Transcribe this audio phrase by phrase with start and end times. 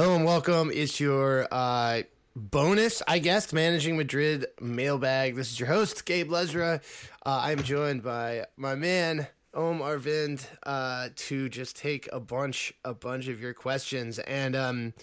[0.00, 0.70] Hello and welcome.
[0.72, 2.04] It's your uh,
[2.34, 5.36] bonus, I guess, Managing Madrid mailbag.
[5.36, 6.80] This is your host, Gabe Lezra.
[7.26, 12.94] Uh, I'm joined by my man, Om Arvind, uh, to just take a bunch, a
[12.94, 14.18] bunch of your questions.
[14.20, 14.94] And um,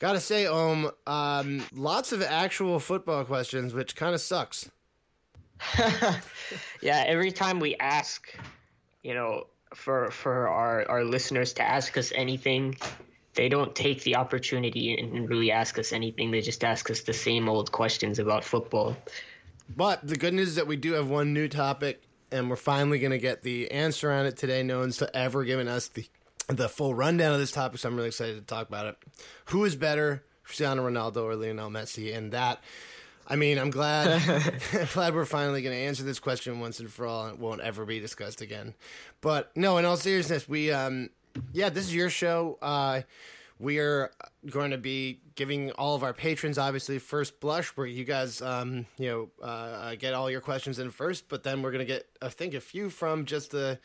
[0.00, 4.68] gotta say, Om, um, lots of actual football questions, which kind of sucks.
[6.82, 8.36] yeah, every time we ask,
[9.04, 12.76] you know, for for our our listeners to ask us anything
[13.34, 16.30] they don't take the opportunity and really ask us anything.
[16.30, 18.96] They just ask us the same old questions about football.
[19.68, 22.98] But the good news is that we do have one new topic, and we're finally
[22.98, 24.62] going to get the answer on it today.
[24.62, 26.06] No one's ever given us the
[26.48, 28.96] the full rundown of this topic, so I'm really excited to talk about it.
[29.46, 32.14] Who is better, Cristiano Ronaldo or Lionel Messi?
[32.14, 32.62] And that,
[33.26, 34.20] I mean, I'm glad,
[34.92, 37.62] glad we're finally going to answer this question once and for all, and it won't
[37.62, 38.74] ever be discussed again.
[39.22, 41.08] But no, in all seriousness, we um
[41.52, 42.58] yeah, this is your show.
[42.60, 43.02] Uh,
[43.58, 44.10] we are
[44.50, 48.86] going to be giving all of our patrons, obviously, first blush, where you guys, um,
[48.98, 51.28] you know, uh, get all your questions in first.
[51.28, 53.78] But then we're going to get, I think, a few from just the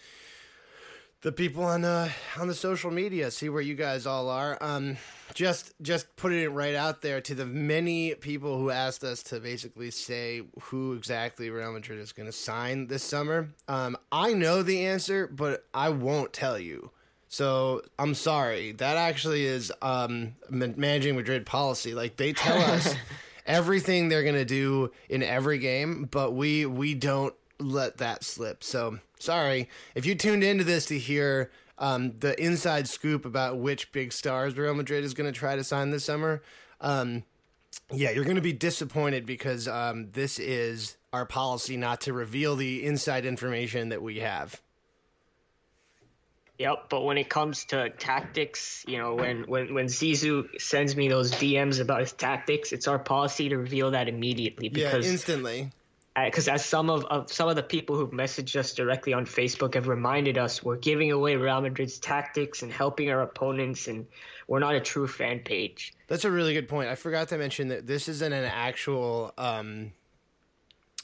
[1.21, 3.29] the people on uh, on the social media.
[3.29, 4.57] See where you guys all are.
[4.61, 4.97] Um,
[5.33, 9.39] just just putting it right out there to the many people who asked us to
[9.39, 13.49] basically say who exactly Real Madrid is going to sign this summer.
[13.67, 16.91] Um, I know the answer, but I won't tell you.
[17.29, 18.73] So I'm sorry.
[18.73, 21.93] That actually is um, managing Madrid policy.
[21.93, 22.95] Like they tell us
[23.45, 28.63] everything they're gonna do in every game, but we we don't let that slip.
[28.63, 33.91] So sorry if you tuned into this to hear um, the inside scoop about which
[33.91, 36.41] big stars Real Madrid is going to try to sign this summer.
[36.81, 37.23] Um,
[37.91, 42.55] yeah, you're going to be disappointed because um, this is our policy not to reveal
[42.55, 44.61] the inside information that we have.
[46.59, 51.07] Yep, but when it comes to tactics, you know, when when when Zizou sends me
[51.07, 55.71] those DMs about his tactics, it's our policy to reveal that immediately because yeah, instantly.
[56.15, 59.75] Because as some of, of some of the people who've messaged us directly on Facebook
[59.75, 64.05] have reminded us, we're giving away Real Madrid's tactics and helping our opponents, and
[64.45, 65.93] we're not a true fan page.
[66.07, 66.89] That's a really good point.
[66.89, 69.93] I forgot to mention that this isn't an actual um,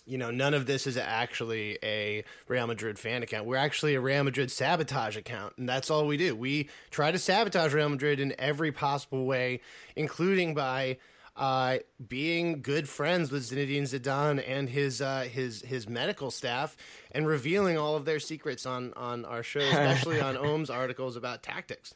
[0.06, 3.46] you know, none of this is actually a Real Madrid fan account.
[3.46, 6.36] We're actually a Real Madrid sabotage account, and that's all we do.
[6.36, 9.62] We try to sabotage Real Madrid in every possible way,
[9.96, 10.98] including by
[11.36, 16.78] uh, being good friends with Zinedine Zidane and his uh, his his medical staff,
[17.12, 21.44] and revealing all of their secrets on on our show, especially on Om's articles about
[21.44, 21.96] tactics.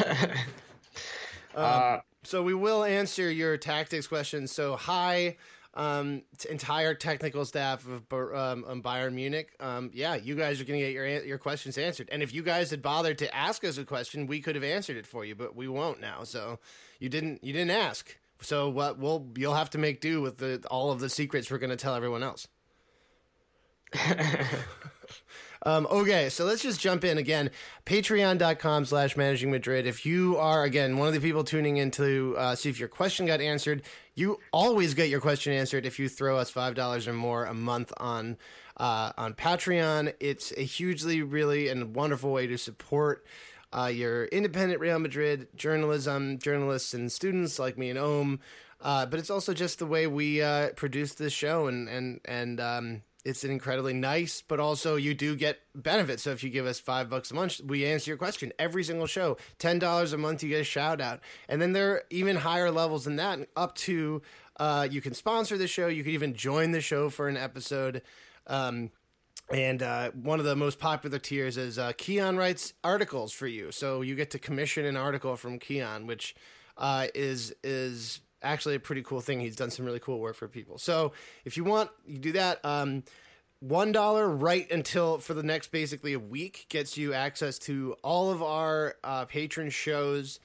[1.54, 4.52] Um, uh, so we will answer your tactics questions.
[4.52, 5.38] So hi
[5.76, 8.02] um, entire technical staff of
[8.34, 9.54] um, um, Bayern Munich.
[9.60, 12.08] Um, yeah, you guys are going to get your your questions answered.
[12.10, 14.96] And if you guys had bothered to ask us a question, we could have answered
[14.96, 16.24] it for you, but we won't now.
[16.24, 16.58] So
[16.98, 18.16] you didn't you didn't ask.
[18.40, 21.58] So what we'll you'll have to make do with the all of the secrets we're
[21.58, 22.48] going to tell everyone else.
[25.66, 27.50] Um, okay, so let's just jump in again.
[27.86, 29.84] Patreon.com slash managing Madrid.
[29.84, 32.88] If you are, again, one of the people tuning in to uh, see if your
[32.88, 33.82] question got answered,
[34.14, 37.92] you always get your question answered if you throw us $5 or more a month
[37.96, 38.36] on,
[38.76, 40.14] uh, on Patreon.
[40.20, 43.26] It's a hugely, really, and wonderful way to support
[43.76, 48.38] uh, your independent Real Madrid journalism, journalists and students like me and Om.
[48.80, 52.60] Uh, but it's also just the way we uh, produce this show and and and
[52.60, 56.22] um, it's an incredibly nice, but also you do get benefits.
[56.22, 59.08] So if you give us five bucks a month, we answer your question every single
[59.08, 59.36] show.
[59.58, 62.70] Ten dollars a month, you get a shout out, and then there are even higher
[62.70, 64.22] levels than that, up to
[64.58, 65.88] uh, you can sponsor the show.
[65.88, 68.02] You can even join the show for an episode.
[68.46, 68.90] Um,
[69.52, 73.72] and uh, one of the most popular tiers is uh, Keon writes articles for you,
[73.72, 76.36] so you get to commission an article from Keon, which
[76.78, 79.40] uh, is is actually a pretty cool thing.
[79.40, 80.78] He's done some really cool work for people.
[80.78, 81.12] So
[81.44, 82.64] if you want, you do that.
[82.64, 83.02] Um,
[83.60, 88.30] one dollar right until for the next basically a week gets you access to all
[88.30, 90.40] of our uh, patron shows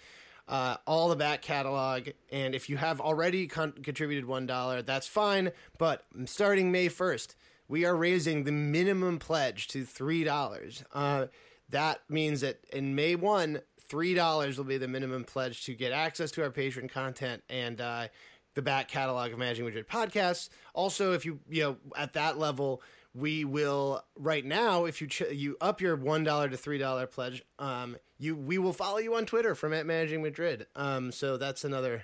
[0.47, 2.09] uh, all the back catalog.
[2.31, 5.51] And if you have already con- contributed one dollar that's fine.
[5.77, 7.35] But starting may 1st
[7.67, 10.83] we are raising the minimum pledge to three dollars.
[10.93, 11.27] Uh,
[11.69, 15.91] that means that in may 1 three dollars will be the minimum pledge to get
[15.91, 18.07] access to our patron content and uh,
[18.53, 20.49] the back catalog of Managing Madrid podcasts.
[20.73, 22.81] Also, if you you know at that level,
[23.13, 27.07] we will right now if you ch- you up your one dollar to three dollar
[27.07, 30.67] pledge, um, you we will follow you on Twitter from at Managing Madrid.
[30.75, 32.03] Um, so that's another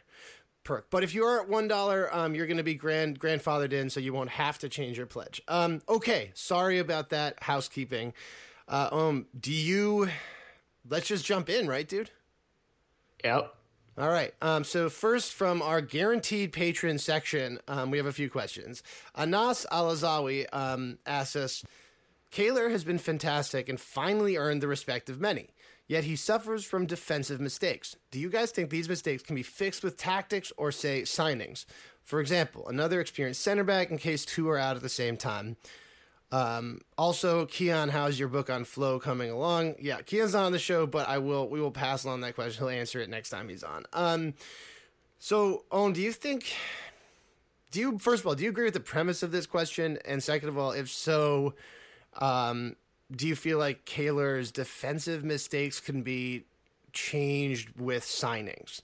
[0.64, 0.90] perk.
[0.90, 3.90] But if you are at one dollar, um, you're going to be grand grandfathered in,
[3.90, 5.42] so you won't have to change your pledge.
[5.48, 8.14] Um, okay, sorry about that housekeeping.
[8.68, 10.10] Uh, um, do you?
[10.90, 12.12] Let's just jump in, right, dude?
[13.24, 13.54] Yep.
[13.98, 14.32] All right.
[14.44, 18.84] Um, so first, from our guaranteed patron section, um, we have a few questions.
[19.16, 21.64] Anas Alazawi um, asks us,
[22.32, 25.50] Keylor has been fantastic and finally earned the respect of many.
[25.88, 27.96] Yet he suffers from defensive mistakes.
[28.12, 31.66] Do you guys think these mistakes can be fixed with tactics or, say, signings?
[32.04, 35.56] For example, another experienced center back in case two are out at the same time.
[36.32, 39.76] Um, also, Keon, how's your book on flow coming along?
[39.80, 41.48] Yeah, Keon's not on the show, but I will.
[41.48, 42.60] We will pass along that question.
[42.60, 43.86] He'll answer it next time he's on.
[43.94, 44.34] Um,
[45.20, 46.54] so, Owen, do you think?
[47.72, 50.00] Do you first of all, do you agree with the premise of this question?
[50.06, 51.54] And second of all, if so,
[52.20, 52.76] um,
[53.14, 56.46] do you feel like Keylor's defensive mistakes can be
[56.94, 58.82] changed with signings?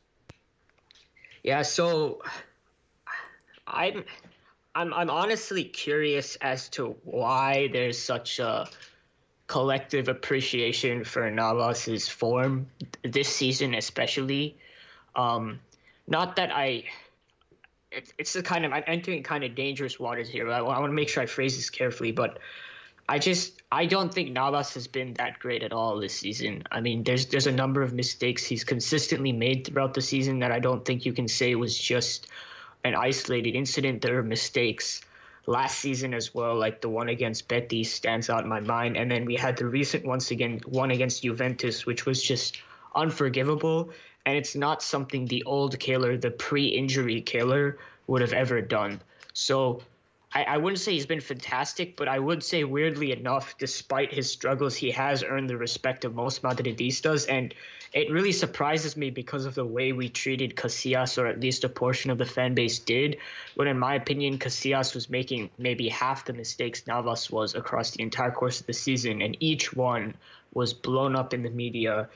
[1.44, 2.22] Yeah, so
[3.68, 4.06] I'm
[4.76, 8.68] I'm I'm honestly curious as to why there's such a
[9.48, 12.68] collective appreciation for Navas's form
[13.04, 14.58] this season, especially.
[15.16, 15.60] Um,
[16.08, 16.86] not that I.
[17.92, 20.46] It's it's the kind of I'm entering kind of dangerous waters here.
[20.46, 22.40] But I, I want to make sure I phrase this carefully, but
[23.08, 26.64] I just I don't think Navas has been that great at all this season.
[26.72, 30.52] I mean, there's there's a number of mistakes he's consistently made throughout the season that
[30.52, 32.28] I don't think you can say was just
[32.84, 34.02] an isolated incident.
[34.02, 35.02] There are mistakes
[35.46, 39.12] last season as well, like the one against Betis stands out in my mind, and
[39.12, 42.62] then we had the recent once again one against Juventus, which was just
[42.96, 43.90] unforgivable.
[44.26, 47.76] And it's not something the old Keylor, the pre-injury Keylor,
[48.08, 49.02] would have ever done.
[49.34, 49.82] So
[50.34, 54.32] I, I wouldn't say he's been fantastic, but I would say weirdly enough, despite his
[54.32, 57.54] struggles, he has earned the respect of most Madridistas, and
[57.94, 61.70] it really surprises me because of the way we treated Casillas, or at least a
[61.70, 63.18] portion of the fan base did.
[63.54, 68.02] When, in my opinion, Casillas was making maybe half the mistakes Navas was across the
[68.02, 70.16] entire course of the season, and each one
[70.54, 72.10] was blown up in the media.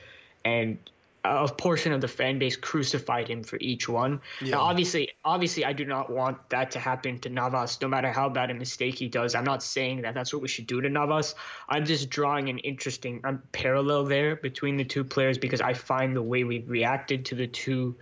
[0.44, 0.78] And
[1.24, 4.20] a portion of the fan base crucified him for each one.
[4.40, 4.52] Yeah.
[4.52, 8.28] Now, obviously, obviously, I do not want that to happen to Navas, no matter how
[8.28, 9.34] bad a mistake he does.
[9.34, 11.34] I'm not saying that that's what we should do to Navas.
[11.68, 16.14] I'm just drawing an interesting um, parallel there between the two players because I find
[16.14, 17.96] the way we reacted to the two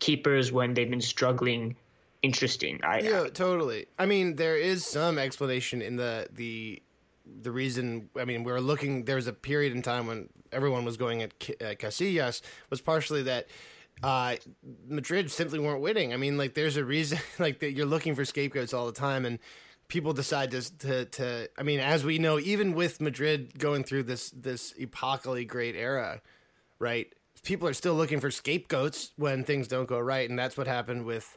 [0.00, 1.76] keepers when they've been struggling
[2.22, 2.80] interesting.
[2.82, 3.86] I, yeah, I, totally.
[3.98, 6.82] I mean, there is some explanation in the the
[7.40, 10.84] the reason I mean we are looking there was a period in time when everyone
[10.84, 13.48] was going at Casillas was partially that
[14.02, 14.36] uh,
[14.86, 16.12] Madrid simply weren't winning.
[16.12, 19.24] I mean, like there's a reason like that you're looking for scapegoats all the time
[19.24, 19.38] and
[19.88, 24.04] people decide to, to to I mean, as we know, even with Madrid going through
[24.04, 26.20] this this epochally great era,
[26.78, 27.12] right?
[27.42, 31.04] People are still looking for scapegoats when things don't go right, and that's what happened
[31.04, 31.36] with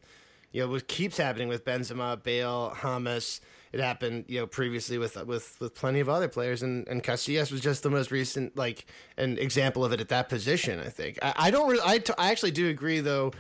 [0.52, 3.42] you know what keeps happening with Benzema, Bale, James
[3.75, 7.51] it happened, you know, previously with with with plenty of other players, and and Casillas
[7.51, 8.86] was just the most recent like
[9.18, 10.80] an example of it at that position.
[10.80, 13.33] I think I, I don't really, I, t- I actually do agree though.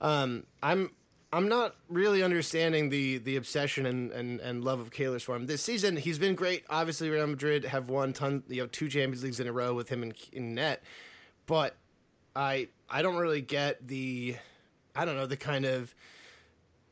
[0.00, 0.92] Um, I'm
[1.30, 5.44] I'm not really understanding the the obsession and, and, and love of Keylor's for him
[5.44, 5.98] this season.
[5.98, 6.64] He's been great.
[6.70, 9.90] Obviously, Real Madrid have won ton, you know, two Champions Leagues in a row with
[9.90, 10.82] him in, in net.
[11.44, 11.76] But
[12.34, 14.36] I I don't really get the
[14.96, 15.94] I don't know the kind of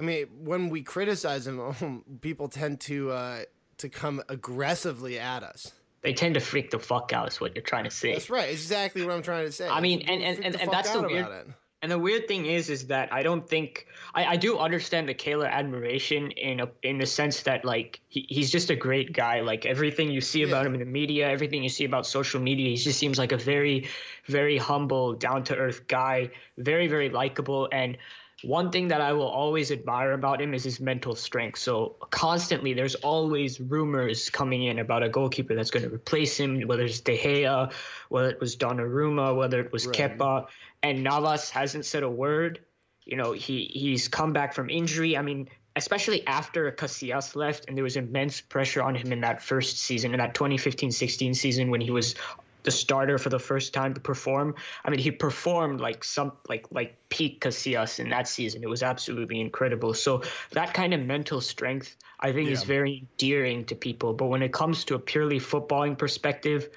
[0.01, 3.43] I mean, when we criticize him, people tend to uh,
[3.79, 5.73] to come aggressively at us.
[6.03, 7.29] They tend to freak the fuck out.
[7.29, 8.13] Is what you're trying to say.
[8.13, 8.51] That's right.
[8.51, 9.69] Exactly what I'm trying to say.
[9.69, 11.55] I mean, and and, and, and that's the weird.
[11.83, 15.15] And the weird thing is, is that I don't think I, I do understand the
[15.15, 19.41] Keylor admiration in a in the sense that like he, he's just a great guy.
[19.41, 20.67] Like everything you see about yeah.
[20.67, 23.39] him in the media, everything you see about social media, he just seems like a
[23.39, 23.89] very,
[24.27, 26.31] very humble, down to earth guy.
[26.59, 27.69] Very, very likable.
[27.73, 27.97] And
[28.43, 31.59] one thing that I will always admire about him is his mental strength.
[31.59, 36.63] So constantly, there's always rumors coming in about a goalkeeper that's going to replace him,
[36.63, 37.73] whether it's De Gea,
[38.09, 39.97] whether it was Donnarumma, whether it was right.
[39.97, 40.47] Kepa,
[40.83, 42.61] and Navas hasn't said a word.
[43.05, 45.17] You know, he he's come back from injury.
[45.17, 49.43] I mean, especially after Casillas left, and there was immense pressure on him in that
[49.43, 52.15] first season, in that 2015-16 season when he was
[52.63, 54.55] the starter for the first time to perform.
[54.85, 58.63] I mean, he performed like some like like peak Casillas in that season.
[58.63, 59.95] It was absolutely incredible.
[59.95, 62.55] So that kind of mental strength, I think, yeah.
[62.55, 64.15] is very endearing to people.
[64.15, 66.71] But when it comes to a purely footballing perspective,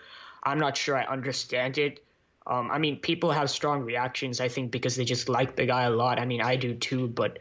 [0.43, 2.03] I'm not sure I understand it.
[2.45, 5.83] Um, I mean, people have strong reactions, I think, because they just like the guy
[5.83, 6.19] a lot.
[6.19, 7.39] I mean, I do too, but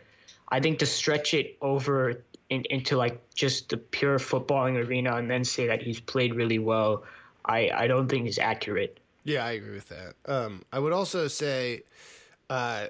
[0.48, 2.22] I think to stretch it over
[2.52, 6.58] in, into like just the pure footballing arena and then say that he's played really
[6.58, 7.04] well,
[7.44, 8.98] I, I don't think is accurate.
[9.24, 10.14] Yeah, I agree with that.
[10.26, 11.82] Um, I would also say
[12.50, 12.86] uh,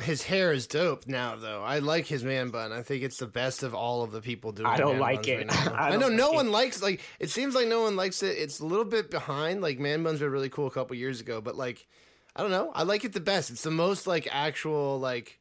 [0.00, 1.62] his hair is dope now, though.
[1.62, 2.72] I like his man bun.
[2.72, 4.68] I think it's the best of all of the people doing.
[4.68, 4.72] It.
[4.72, 5.48] I don't like it.
[5.48, 5.68] right.
[5.72, 7.00] I I, know don't no like one likes like.
[7.20, 8.36] It seems like no one likes it.
[8.38, 9.62] It's a little bit behind.
[9.62, 11.86] Like man buns were really cool a couple years ago, but like
[12.34, 12.72] I don't know.
[12.74, 13.50] I like it the best.
[13.50, 15.38] It's the most like actual like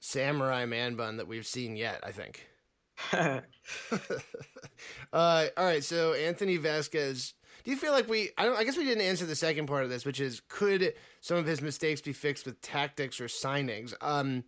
[0.00, 2.00] samurai man bun that we've seen yet.
[2.02, 2.46] I think.
[5.12, 7.32] Uh, all right, so Anthony Vasquez.
[7.64, 8.30] Do you feel like we?
[8.38, 8.56] I don't.
[8.56, 11.46] I guess we didn't answer the second part of this, which is could some of
[11.46, 13.94] his mistakes be fixed with tactics or signings?
[14.00, 14.44] Um,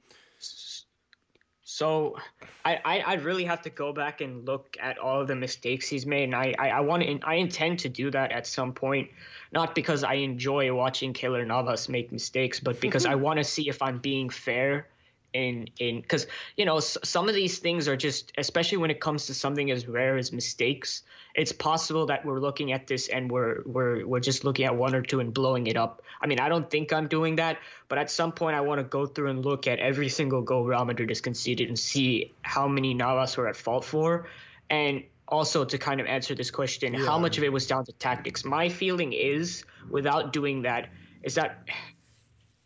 [1.71, 2.17] So
[2.65, 5.87] I, I I'd really have to go back and look at all of the mistakes
[5.87, 8.73] he's made, and I I, I want to I intend to do that at some
[8.73, 9.11] point,
[9.53, 13.69] not because I enjoy watching Keylor Navas make mistakes, but because I want to see
[13.69, 14.87] if I'm being fair.
[15.35, 18.99] In in because you know s- some of these things are just especially when it
[18.99, 21.03] comes to something as rare as mistakes
[21.35, 24.95] it's possible that we're looking at this and we're we're we're just looking at one
[24.95, 26.03] or two and blowing it up.
[26.21, 27.59] I mean, I don't think I'm doing that,
[27.89, 30.65] but at some point I want to go through and look at every single goal
[30.65, 34.27] Real Madrid has conceded and see how many Navas were at fault for,
[34.69, 37.93] and also to kind of answer this question, how much of it was down to
[37.93, 38.45] tactics.
[38.45, 40.89] My feeling is, without doing that,
[41.23, 41.69] is that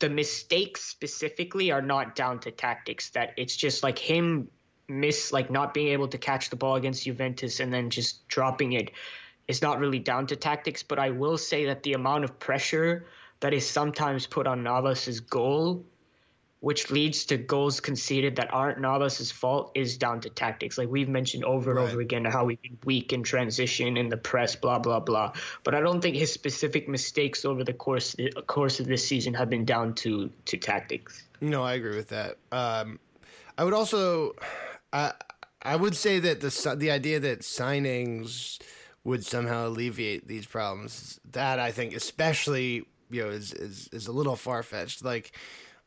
[0.02, 3.10] the mistakes specifically are not down to tactics.
[3.10, 4.48] That it's just like him
[4.88, 8.72] miss like not being able to catch the ball against Juventus and then just dropping
[8.72, 8.90] it
[9.46, 10.82] is not really down to tactics.
[10.82, 13.06] But I will say that the amount of pressure
[13.38, 15.84] that is sometimes put on Navas's goal,
[16.62, 20.78] which leads to goals conceded that aren't Navas's fault, is down to tactics.
[20.78, 21.90] Like we've mentioned over and Right.
[21.90, 25.32] over again how we've been weak in transition in the press, blah blah blah.
[25.64, 28.14] But I don't think his specific mistakes over the course
[28.46, 31.24] course of this season have been down to to tactics.
[31.40, 32.38] no, I agree with that.
[32.52, 33.00] Um,
[33.58, 34.32] I would also,
[34.92, 35.12] I
[35.62, 38.60] I would say that the the idea that signings
[39.02, 44.12] would somehow alleviate these problems, that I think, especially you know, is is, is a
[44.12, 45.04] little far fetched.
[45.04, 45.32] Like.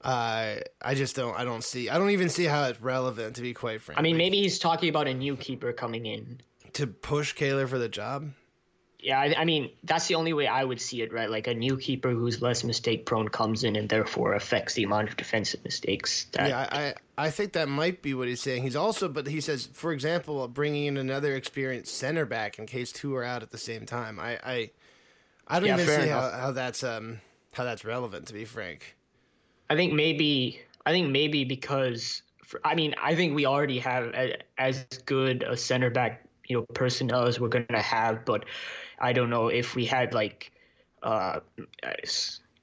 [0.06, 1.36] Uh, I just don't.
[1.38, 1.90] I don't see.
[1.90, 4.00] I don't even see how it's relevant, to be quite frank.
[4.00, 6.42] I mean, maybe he's talking about a new keeper coming in.
[6.74, 8.32] to push Keylor for the job.
[9.00, 11.30] Yeah, I, I mean that's the only way I would see it, right?
[11.30, 15.10] Like a new keeper who's less mistake prone comes in and therefore affects the amount
[15.10, 16.26] of defensive mistakes.
[16.34, 16.94] That, Yeah, I, I
[17.28, 18.64] I think that might be what he's saying.
[18.64, 22.92] He's also, but he says, for example, bringing in another experienced center back in case
[22.92, 24.20] two are out at the same time.
[24.20, 24.72] I I,
[25.48, 27.22] I don't Yeah, even see how, how that's um
[27.54, 28.26] how that's relevant.
[28.28, 28.96] To be frank,
[29.70, 34.06] I think maybe I think maybe because for, I mean I think we already have
[34.14, 38.46] a, as good a center back you know personnel as we're gonna have, but
[39.00, 40.52] I don't know if we had like
[41.04, 41.40] uh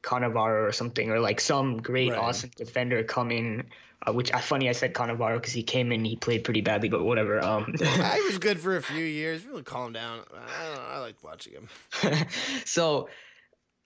[0.02, 2.18] Cannavaro or something or like some great Right.
[2.18, 3.64] awesome defender come in.
[4.04, 6.88] Uh, which I funny I said Cannavaro because he came in he played pretty badly,
[6.88, 7.40] but whatever.
[7.40, 9.46] Um, he was good for a few years.
[9.46, 10.24] Really calm down.
[10.34, 11.68] I don't know, I like watching him.
[12.64, 13.08] so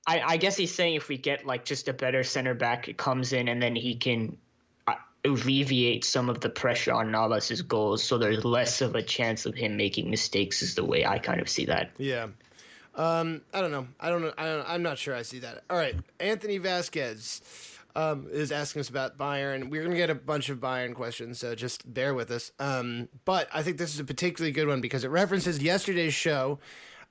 [0.07, 2.97] I, I guess he's saying if we get like just a better center back, it
[2.97, 4.37] comes in and then he can
[4.87, 4.95] uh,
[5.25, 9.55] alleviate some of the pressure on Navas's goals, so there's less of a chance of
[9.55, 10.63] him making mistakes.
[10.63, 11.91] Is the way I kind of see that.
[11.99, 12.29] Yeah.
[12.95, 13.89] Um, I don't know.
[14.01, 14.33] I don't know.
[14.39, 15.65] I I'm not sure I see that.
[15.69, 15.97] All right.
[16.21, 17.43] Anthony Vasquez
[17.97, 19.71] um, is asking us about Bayern.
[19.71, 22.53] We're going to get a bunch of Bayern questions, so just bear with us.
[22.59, 26.59] Um, but I think this is a particularly good one because it references yesterday's show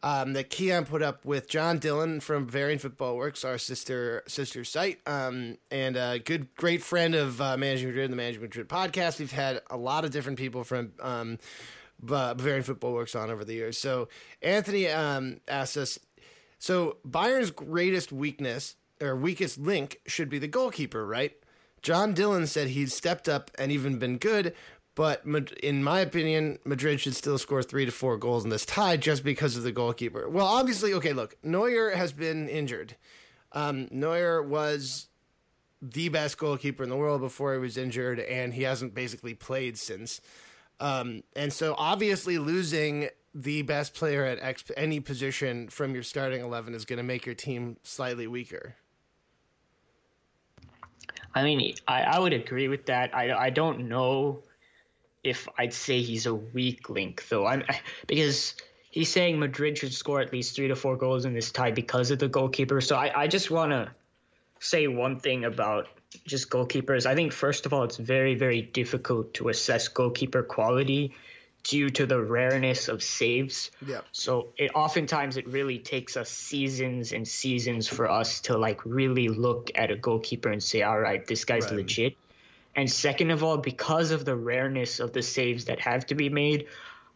[0.05, 4.63] um, that Keon put up with John Dillon from Bavarian Football Works, our sister sister
[4.63, 9.19] site, um, and a good, great friend of uh, Managing Madrid the Managing Madrid podcast.
[9.19, 11.39] We've had a lot of different people from um,
[11.99, 13.79] Bavarian Football Works on over the years.
[13.79, 14.07] So
[14.43, 15.97] Anthony um, asked us,
[16.59, 21.33] so Bayern's greatest weakness or weakest link should be the goalkeeper, right?
[21.81, 24.55] John Dillon said he's stepped up and even been good,
[24.95, 25.25] but
[25.61, 29.23] in my opinion, Madrid should still score three to four goals in this tie just
[29.23, 30.29] because of the goalkeeper.
[30.29, 32.95] Well, obviously, okay, look, Neuer has been injured.
[33.51, 35.07] Um, Neuer was
[35.81, 39.77] the best goalkeeper in the world before he was injured, and he hasn't basically played
[39.77, 40.21] since.
[40.79, 46.73] Um, and so obviously losing the best player at any position from your starting 11
[46.73, 48.75] is going to make your team slightly weaker.
[51.33, 53.13] I mean, I, I would agree with that.
[53.13, 54.41] I, I don't know
[55.25, 57.45] if I'd say he's a weak link though.
[57.45, 57.63] I'm
[58.07, 58.55] because
[58.91, 62.11] he's saying Madrid should score at least three to four goals in this tie because
[62.11, 62.79] of the goalkeeper.
[62.79, 63.91] So I, I just want to
[64.59, 65.87] say one thing about
[66.25, 67.05] just goalkeepers.
[67.05, 71.13] I think first of all, it's very very difficult to assess goalkeeper quality
[71.63, 73.71] due to the rareness of saves.
[73.85, 74.01] Yeah.
[74.11, 79.29] So it oftentimes it really takes us seasons and seasons for us to like really
[79.29, 81.77] look at a goalkeeper and say, all right, this guy's Right.
[81.77, 82.17] legit.
[82.75, 86.29] And second of all, because of the rareness of the saves that have to be
[86.29, 86.67] made,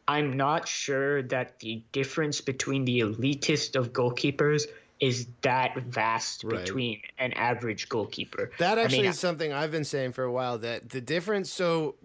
[0.07, 4.67] I'm not sure that the difference between the elitist of goalkeepers
[4.99, 6.59] is that vast Right.
[6.59, 8.51] between an average goalkeeper.
[8.57, 10.57] That I actually mean, is something I've been saying for a while.
[10.57, 11.51] That the difference.
[11.51, 11.95] So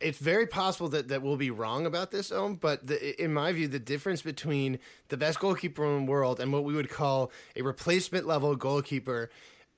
[0.00, 2.56] it's very possible that that we'll be wrong about this, Om.
[2.56, 6.52] But the, in my view, the difference between the best goalkeeper in the world and
[6.52, 9.30] what we would call a replacement level goalkeeper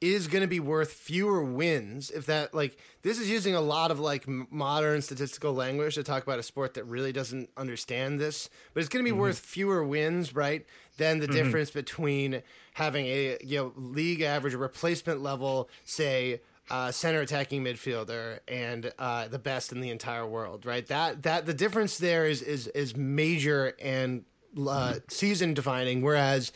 [0.03, 3.91] is going to be worth fewer wins if that like this is using a lot
[3.91, 8.51] of like modern statistical language to talk about a sport that really doesn't understand this
[8.75, 10.67] but it's going to be worth fewer wins right
[10.97, 12.43] than the difference between
[12.75, 16.41] having a you know league average replacement level say
[16.71, 20.87] uh, center attacking midfielder and uh, the best in the entire world right?
[20.87, 24.25] That that the difference there is is is major and
[24.69, 26.53] uh, season defining whereas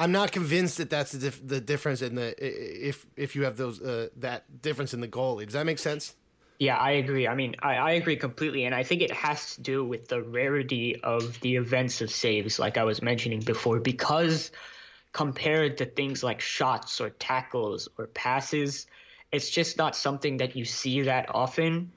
[0.00, 3.58] I'm not convinced that that's the, dif- the difference in the if if you have
[3.58, 5.44] those uh, that difference in the goalie.
[5.44, 6.16] Does that make sense?
[6.58, 7.28] Yeah, I agree.
[7.28, 8.64] I mean, I, I agree completely.
[8.64, 12.58] And I think it has to do with the rarity of the events of saves,
[12.58, 14.52] like I was mentioning before, because
[15.12, 18.86] compared to things like shots or tackles or passes,
[19.32, 21.92] it's just not something that you see that often.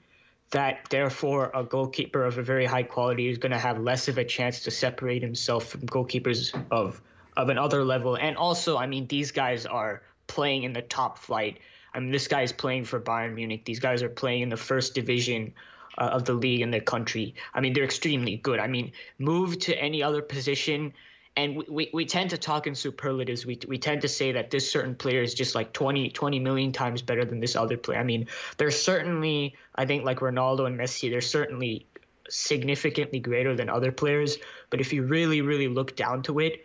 [0.50, 4.18] That therefore, a goalkeeper of a very high quality is going to have less of
[4.18, 7.00] a chance to separate himself from goalkeepers of
[7.36, 8.16] of another level.
[8.16, 11.58] And also, I mean, these guys are playing in the top flight.
[11.92, 13.64] I mean, this guy is playing for Bayern Munich.
[13.64, 15.54] These guys are playing in the first division
[15.96, 17.34] uh, of the league in their country.
[17.52, 18.58] I mean, they're extremely good.
[18.58, 20.92] I mean, move to any other position,
[21.36, 23.46] and we, we, we tend to talk in superlatives.
[23.46, 26.72] We, we tend to say that this certain player is just like 20, 20 million
[26.72, 27.98] times better than this other player.
[27.98, 28.26] I mean,
[28.56, 31.86] there's certainly, I think, like Ronaldo and Messi, they're certainly
[32.28, 34.38] significantly greater than other players.
[34.70, 36.64] But if you really, really look down to it,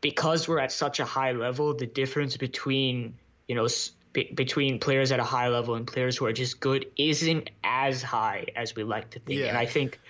[0.00, 3.14] because we're at such a high level, the difference between
[3.46, 3.68] you know
[4.12, 8.02] be, between players at a high level and players who are just good isn't as
[8.02, 9.40] high as we like to think.
[9.40, 9.46] Yeah.
[9.46, 10.00] And I think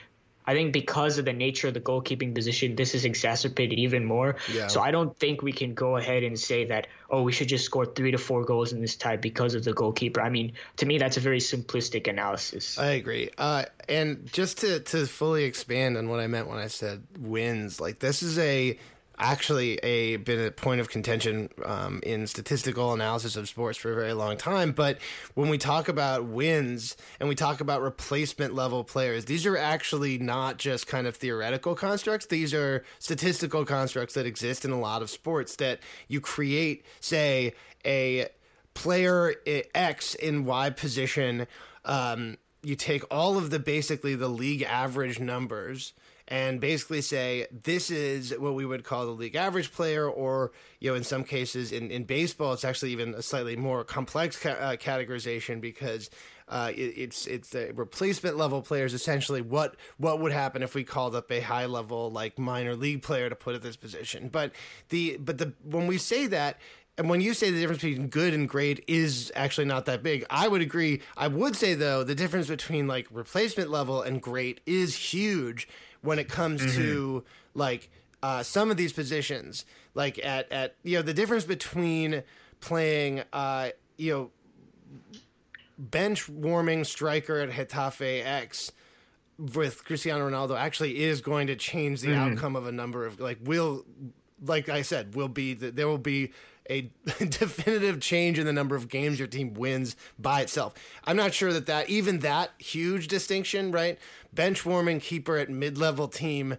[0.46, 4.36] I think because of the nature of the goalkeeping position, this is exacerbated even more.
[4.50, 4.68] Yeah.
[4.68, 7.64] So I don't think we can go ahead and say that oh we should just
[7.64, 10.20] score three to four goals in this tie because of the goalkeeper.
[10.20, 12.78] I mean, to me that's a very simplistic analysis.
[12.78, 13.30] I agree.
[13.36, 17.80] Uh, and just to to fully expand on what I meant when I said wins,
[17.80, 18.78] like this is a
[19.18, 23.94] actually a been a point of contention um, in statistical analysis of sports for a
[23.94, 24.72] very long time.
[24.72, 24.98] But
[25.34, 30.18] when we talk about wins and we talk about replacement level players, these are actually
[30.18, 32.26] not just kind of theoretical constructs.
[32.26, 37.54] These are statistical constructs that exist in a lot of sports that you create, say,
[37.84, 38.28] a
[38.74, 39.34] player
[39.74, 41.46] X in Y position.
[41.84, 45.92] Um, you take all of the basically the league average numbers
[46.28, 50.90] and basically say this is what we would call the league average player, or you
[50.90, 54.50] know, in some cases in, in baseball, it's actually even a slightly more complex ca-
[54.50, 56.10] uh, categorization because
[56.48, 60.84] uh, it, it's it's the replacement level players essentially what what would happen if we
[60.84, 64.28] called up a high level like minor league player to put at this position.
[64.28, 64.52] But
[64.90, 66.58] the but the when we say that
[66.98, 70.26] and when you say the difference between good and great is actually not that big,
[70.28, 71.00] I would agree.
[71.16, 75.68] I would say though the difference between like replacement level and great is huge
[76.02, 77.90] when it comes to like
[78.22, 79.64] uh, some of these positions.
[79.94, 82.22] Like at at you know the difference between
[82.60, 84.30] playing uh, you know
[85.78, 88.72] bench warming striker at Getafe X
[89.38, 93.38] with Cristiano Ronaldo actually is going to change the outcome of a number of like
[93.42, 93.84] will
[94.44, 96.32] like I said will be that there will be
[96.68, 100.74] a definitive change in the number of games your team wins by itself.
[101.04, 103.98] I'm not sure that that even that huge distinction, right?
[104.32, 106.56] Bench warming keeper at mid-level team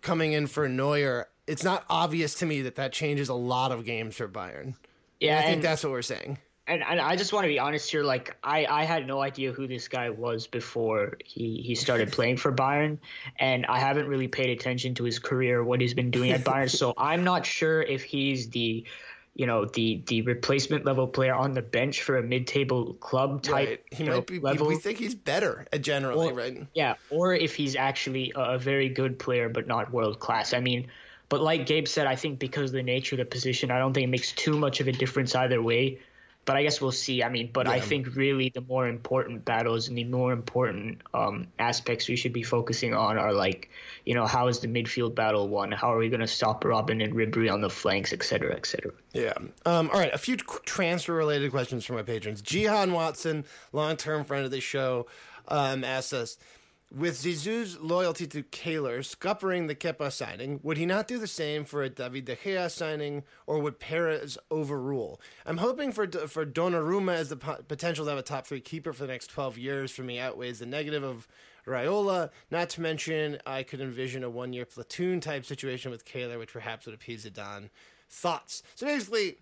[0.00, 3.84] coming in for Neuer, it's not obvious to me that that changes a lot of
[3.84, 4.74] games for Bayern.
[5.20, 6.38] Yeah, I think and- that's what we're saying.
[6.68, 8.04] and, and I just want to be honest here.
[8.04, 12.36] Like I, I had no idea who this guy was before he, he started playing
[12.36, 12.98] for Bayern,
[13.38, 16.70] and I haven't really paid attention to his career, what he's been doing at Bayern.
[16.78, 18.84] so I'm not sure if he's the,
[19.38, 23.68] you know, the the replacement level player on the bench for a mid-table club type
[23.68, 23.82] Right.
[23.92, 24.40] He you know, might be.
[24.40, 24.66] level.
[24.66, 26.66] We think he's better uh, generally, Or- right?
[26.74, 30.52] Yeah, or if he's actually a very good player but not world class.
[30.52, 30.88] I mean,
[31.28, 33.94] but like Gabe said, I think because of the nature of the position, I don't
[33.94, 36.00] think it makes too much of a difference either way.
[36.48, 37.22] But I guess we'll see.
[37.22, 41.48] I mean, but I think really the more important battles and the more important um,
[41.58, 43.68] aspects we should be focusing on are like,
[44.06, 45.72] you know, how is the midfield battle won?
[45.72, 48.64] How are we going to stop Robben and Ribery on the flanks, et cetera, et
[48.64, 48.92] cetera?
[49.12, 49.34] Yeah.
[49.66, 50.14] Um, all right.
[50.14, 52.40] A few transfer related questions from my patrons.
[52.40, 55.06] Jihan Watson, long term friend of the show,
[55.48, 56.38] um, asked us
[56.94, 61.64] with Zizou's loyalty to Keylor scuppering the Kepa signing, would he not do the same
[61.64, 65.20] for a David De Gea signing, or would Perez overrule?
[65.44, 69.06] I'm hoping for for Donnarumma as the potential to have a top three keeper for
[69.06, 71.28] the next 12 years for me outweighs the negative of
[71.66, 72.30] Raiola.
[72.50, 76.52] Not to mention, I could envision a one year platoon type situation with Keylor, which
[76.52, 77.68] perhaps would appease Zidane.
[78.08, 78.62] Thoughts?
[78.74, 79.36] So basically,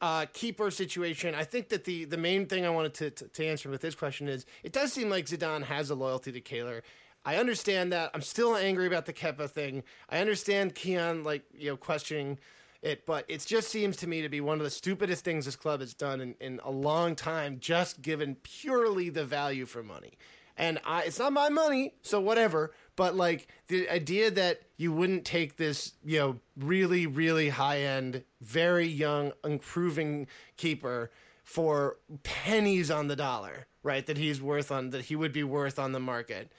[0.00, 1.34] uh, keeper situation.
[1.34, 3.94] I think that the the main thing I wanted to, to, to answer with this
[3.94, 6.82] question is it does seem like Zidane has a loyalty to Keylor.
[7.24, 8.10] I understand that.
[8.14, 9.82] I'm still angry about the Kepa thing.
[10.08, 12.38] I understand Keon like you know questioning
[12.80, 15.56] it, but it just seems to me to be one of the stupidest things this
[15.56, 20.12] club has done in, in a long time, just given purely the value for money.
[20.58, 22.72] And I, it's not my money, so whatever.
[22.96, 28.24] But like the idea that you wouldn't take this, you know, really, really high end,
[28.40, 31.12] very young, improving keeper
[31.44, 34.04] for pennies on the dollar, right?
[34.04, 36.52] That he's worth on that he would be worth on the market,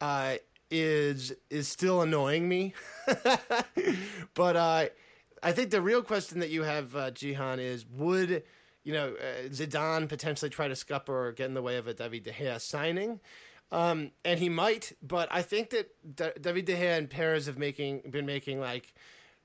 [0.00, 0.36] uh,
[0.72, 2.74] is is still annoying me.
[4.34, 4.86] but uh,
[5.42, 8.42] I think the real question that you have, uh, Jihan, is would
[8.86, 11.92] you know uh, Zidane potentially try to scupper or get in the way of a
[11.92, 13.18] David De Gea signing?
[13.72, 17.58] Um, and he might, but I think that D- David De Gea and Perez have
[17.58, 18.94] making been making like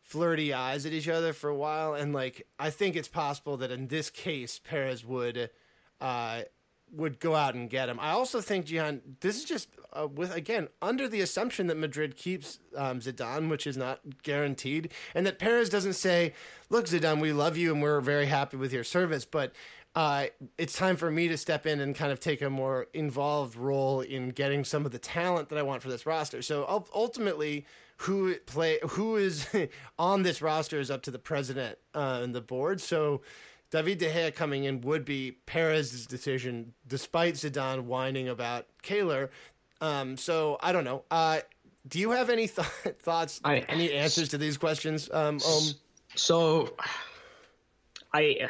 [0.03, 3.71] flirty eyes at each other for a while, and like I think it's possible that
[3.71, 5.49] in this case Perez would
[5.99, 6.43] uh,
[6.91, 7.99] would go out and get him.
[7.99, 12.15] I also think Jihan, this is just uh, with again under the assumption that Madrid
[12.15, 16.33] keeps um, Zidane, which is not guaranteed, and that Perez doesn't say,
[16.69, 19.53] "Look, Zidane, we love you and we're very happy with your service," but
[19.95, 20.27] uh,
[20.57, 24.01] it's time for me to step in and kind of take a more involved role
[24.01, 26.41] in getting some of the talent that I want for this roster.
[26.41, 27.65] So ultimately,
[27.97, 29.47] who play who is
[29.99, 32.81] on this roster is up to the president uh, and the board.
[32.81, 33.21] So
[33.71, 39.29] David De Gea coming in would be Perez's decision, despite Zidane whining about Keylor.
[39.79, 41.03] Um, so I don't know.
[41.09, 41.39] Uh,
[41.87, 42.67] do you have any th-
[42.99, 45.09] thoughts, I, any answers to these questions?
[45.11, 45.63] Um, um,
[46.15, 46.75] so
[48.13, 48.49] I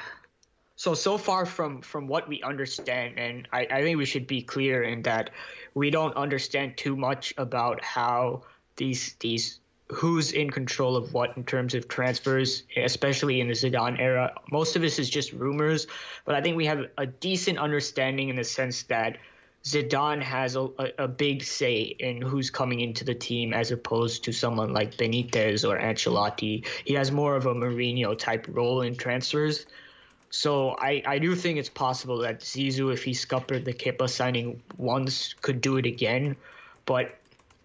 [0.76, 4.42] so so far from from what we understand and I, I think we should be
[4.42, 5.30] clear in that
[5.76, 8.42] we don't understand too much about how
[8.78, 9.61] these these
[9.92, 14.34] who's in control of what in terms of transfers, especially in the Zidane era.
[14.52, 15.88] Most of this is just rumors,
[16.26, 19.18] but I think we have a decent understanding in the sense that
[19.64, 24.32] Zidane has a, a, big say in who's coming into the team as opposed to
[24.32, 26.66] someone like Benitez or Ancelotti.
[26.84, 29.68] He has more of a Mourinho type role in transfers.
[30.32, 34.64] So I, I do think it's possible that Zizou, if he scuppered the Kepa signing
[34.78, 36.38] once, could do it again.
[36.86, 37.21] But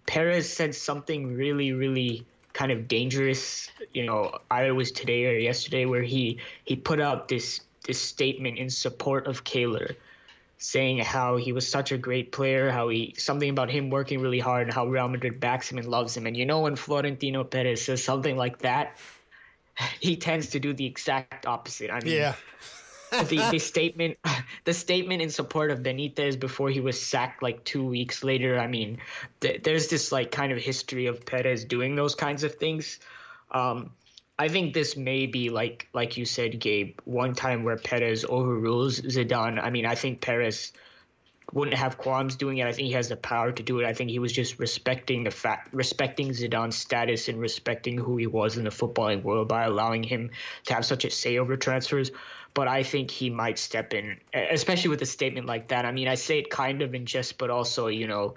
[0.07, 3.69] Perez said something really, really kind of dangerous.
[3.93, 8.01] You know, either it was today or yesterday, where he he put out this this
[8.01, 9.95] statement in support of Keylor,
[10.57, 14.39] saying how he was such a great player, how he something about him working really
[14.39, 16.25] hard, and how Real Madrid backs him and loves him.
[16.25, 18.97] And you know, when Florentino Perez says something like that,
[19.99, 21.91] he tends to do the exact opposite.
[21.91, 22.35] I mean, yeah.
[23.11, 24.17] The, the statement
[24.63, 28.59] the statement in support of Benitez before he was sacked like two weeks later.
[28.59, 28.99] I mean,
[29.41, 32.99] th- there's this like kind of history of Perez doing those kinds of things.
[33.51, 33.91] Um,
[34.39, 39.01] I think this may be like like you said, Gabe, one time where Perez overrules
[39.01, 39.61] Zidane.
[39.61, 40.73] I mean, I think Perez
[41.53, 42.67] wouldn't have qualms doing it.
[42.67, 43.85] I think he has the power to do it.
[43.85, 48.27] I think he was just respecting the fact, respecting Zidane's status and respecting who he
[48.27, 50.31] was in the footballing world by allowing him
[50.65, 52.11] to have such a say over transfers.
[52.53, 55.85] But I think he might step in, especially with a statement like that.
[55.85, 58.35] I mean, I say it kind of in jest, but also, you know,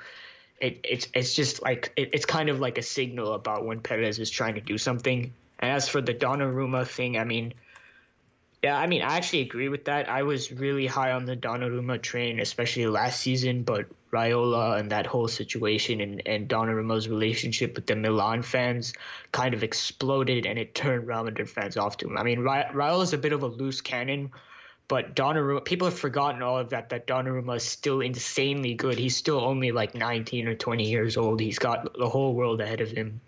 [0.60, 4.18] it, it's it's just like it, it's kind of like a signal about when Perez
[4.18, 5.32] is trying to do something.
[5.58, 7.54] And as for the Donnarumma thing, I mean
[8.62, 10.08] yeah, I mean, I actually agree with that.
[10.08, 15.06] I was really high on the Donnarumma train, especially last season, but Raiola and that
[15.06, 18.92] whole situation and, and Donnarumma's relationship with the Milan fans
[19.32, 22.18] kind of exploded and it turned Real Madrid fans off to him.
[22.18, 24.30] I mean, Ra- Raiola's a bit of a loose cannon,
[24.88, 28.98] but Donnarumma, people have forgotten all of that, that Donnarumma is still insanely good.
[28.98, 31.40] He's still only like 19 or 20 years old.
[31.40, 33.22] He's got the whole world ahead of him.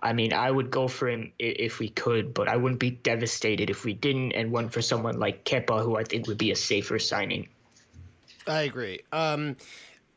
[0.00, 3.68] I mean, I would go for him if we could, but I wouldn't be devastated
[3.68, 6.56] if we didn't and went for someone like Kepa, who I think would be a
[6.56, 7.48] safer signing.
[8.46, 9.00] I agree.
[9.12, 9.56] Um,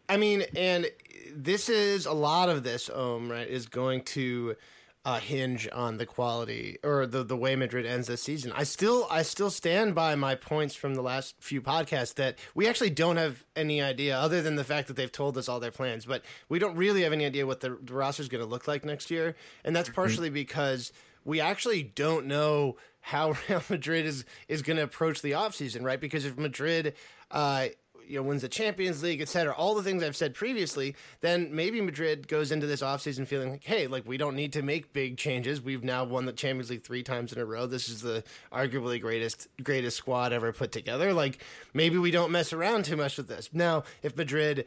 [0.08, 0.90] I mean, and
[1.34, 4.56] this is a lot of this, um, right, is going to
[5.04, 8.52] uh, hinge on the quality or the the way Madrid ends this season.
[8.56, 12.68] I still I still stand by my points from the last few podcasts that we
[12.68, 15.72] actually don't have any idea other than the fact that they've told us all their
[15.72, 18.50] plans, but we don't really have any idea what the, the roster is going to
[18.50, 19.96] look like next year, and that's mm-hmm.
[19.96, 20.92] partially because
[21.26, 26.00] we actually don't know how Real Madrid is is going to approach the offseason, right?
[26.00, 26.94] Because if Madrid
[27.32, 27.68] uh,
[28.12, 29.54] you know wins the Champions League, etc.
[29.54, 33.64] All the things I've said previously, then maybe Madrid goes into this offseason feeling like,
[33.64, 35.62] hey, like we don't need to make big changes.
[35.62, 37.66] We've now won the Champions League three times in a row.
[37.66, 41.14] This is the arguably greatest greatest squad ever put together.
[41.14, 41.42] Like
[41.74, 43.50] maybe we don't mess around too much with this.
[43.54, 44.66] Now, if Madrid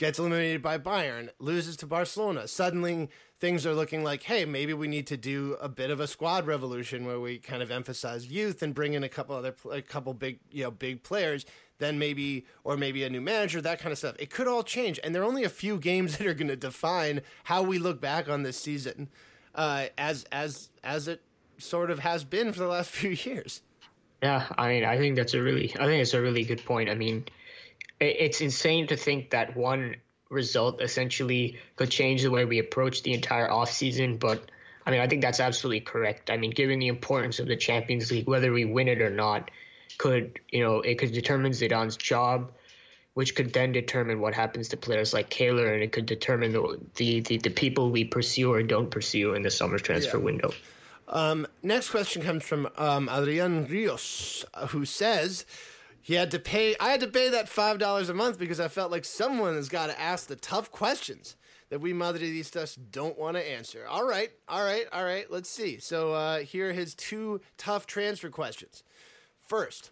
[0.00, 2.48] gets eliminated by Bayern, loses to Barcelona.
[2.48, 6.06] Suddenly, things are looking like, hey, maybe we need to do a bit of a
[6.06, 9.82] squad revolution where we kind of emphasize youth and bring in a couple other, a
[9.82, 11.44] couple big, you know, big players.
[11.80, 14.14] Then maybe, or maybe a new manager, that kind of stuff.
[14.18, 16.56] It could all change, and there are only a few games that are going to
[16.56, 19.08] define how we look back on this season,
[19.54, 21.22] uh, as as as it
[21.58, 23.62] sort of has been for the last few years.
[24.22, 26.90] Yeah, I mean, I think that's a really, I think it's a really good point.
[26.90, 27.24] I mean,
[28.00, 29.96] it's insane to think that one
[30.30, 34.18] result essentially could change the way we approach the entire offseason.
[34.18, 34.50] But
[34.86, 36.30] I mean, I think that's absolutely correct.
[36.30, 39.50] I mean, given the importance of the Champions League, whether we win it or not,
[39.98, 42.52] could you know it could determine Zidane's job,
[43.14, 46.80] which could then determine what happens to players like Keylor, and it could determine the
[46.96, 50.24] the, the, the people we pursue or don't pursue in the summer transfer yeah.
[50.24, 50.52] window.
[51.08, 55.44] Um, next question comes from um, Adrian Rios, who says.
[56.02, 56.74] He had to pay.
[56.80, 59.68] I had to pay that five dollars a month because I felt like someone has
[59.68, 61.36] got to ask the tough questions
[61.70, 63.86] that we Madridistas don't want to answer.
[63.88, 65.30] All right, all right, all right.
[65.30, 65.78] Let's see.
[65.78, 68.82] So uh, here are his two tough transfer questions.
[69.50, 69.90] First,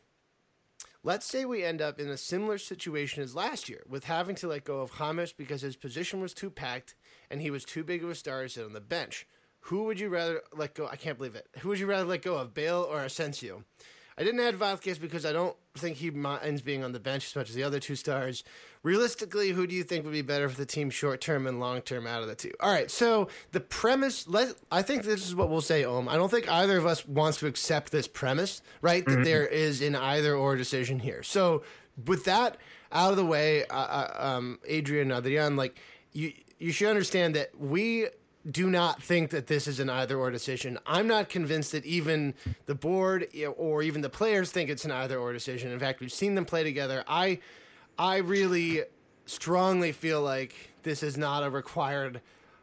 [1.02, 4.46] let's say we end up in a similar situation as last year, with having to
[4.46, 6.94] let go of James because his position was too packed
[7.28, 9.26] and he was too big of a star to sit on the bench.
[9.62, 10.86] Who would you rather let go?
[10.86, 11.48] I can't believe it.
[11.58, 13.64] Who would you rather let go of, Bale or Asensio?
[14.18, 17.36] I didn't add Vázquez because I don't think he minds being on the bench as
[17.36, 18.42] much as the other two stars.
[18.82, 21.80] Realistically, who do you think would be better for the team short term and long
[21.82, 22.52] term out of the two?
[22.58, 26.08] All right, so the premise, let I think this is what we'll say, Om.
[26.08, 29.04] I don't think either of us wants to accept this premise, right?
[29.04, 29.18] Mm-hmm.
[29.18, 31.22] That there is an either or decision here.
[31.22, 31.62] So
[32.06, 32.56] with that
[32.90, 35.78] out of the way, uh, uh um, Adrian Adrian, like
[36.12, 38.08] you, you should understand that we
[38.50, 40.78] do not think that this is an either or decision.
[40.86, 42.34] I'm not convinced that even
[42.66, 45.70] the board or even the players think it's an either or decision.
[45.70, 47.04] In fact, we've seen them play together.
[47.06, 47.40] I
[47.98, 48.82] I really
[49.26, 52.20] strongly feel like this is not a required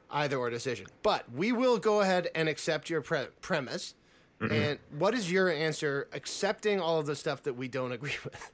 [0.09, 0.87] either or decision.
[1.03, 3.93] But we will go ahead and accept your pre- premise.
[4.41, 4.53] Mm-hmm.
[4.53, 8.51] And what is your answer accepting all of the stuff that we don't agree with?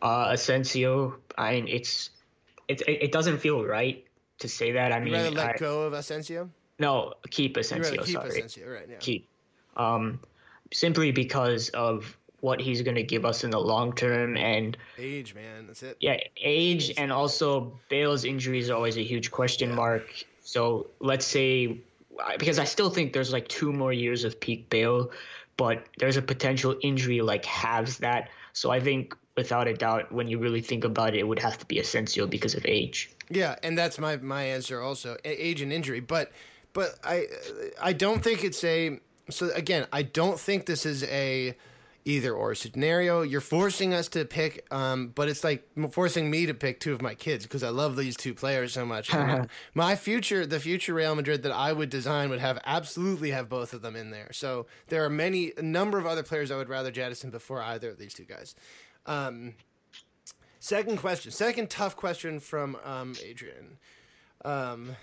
[0.00, 2.10] Uh Asensio, I mean it's
[2.68, 4.06] it, it doesn't feel right
[4.40, 4.92] to say that.
[4.92, 6.50] I mean, rather let I, go of Asensio.
[6.78, 8.02] No, keep Asensio.
[8.02, 8.86] keep sorry, Asensio, right?
[8.88, 8.96] Yeah.
[8.98, 9.28] Keep.
[9.76, 10.20] Um,
[10.72, 15.34] simply because of what he's going to give us in the long term and age,
[15.34, 15.66] man.
[15.66, 15.96] That's it.
[16.00, 19.76] Yeah, age, and also Bale's injury is always a huge question yeah.
[19.76, 20.24] mark.
[20.42, 21.78] So let's say
[22.38, 25.10] because I still think there's like two more years of peak Bale,
[25.56, 28.30] but there's a potential injury like halves that.
[28.52, 31.56] So I think without a doubt, when you really think about it, it would have
[31.56, 33.10] to be Asensio because of age.
[33.30, 36.00] Yeah, and that's my my answer also, age and injury.
[36.00, 36.30] But
[36.74, 37.26] but I
[37.80, 39.00] I don't think it's a
[39.30, 41.56] so again, I don't think this is a
[42.04, 43.22] either or scenario.
[43.22, 47.02] You're forcing us to pick, um, but it's like forcing me to pick two of
[47.02, 49.10] my kids because I love these two players so much.
[49.74, 53.72] my future, the future Real Madrid that I would design would have absolutely have both
[53.72, 54.30] of them in there.
[54.32, 57.90] So there are many, a number of other players I would rather jettison before either
[57.90, 58.54] of these two guys.
[59.10, 59.54] Um,
[60.60, 63.76] second question, second tough question from um, Adrian.
[64.44, 64.94] Um,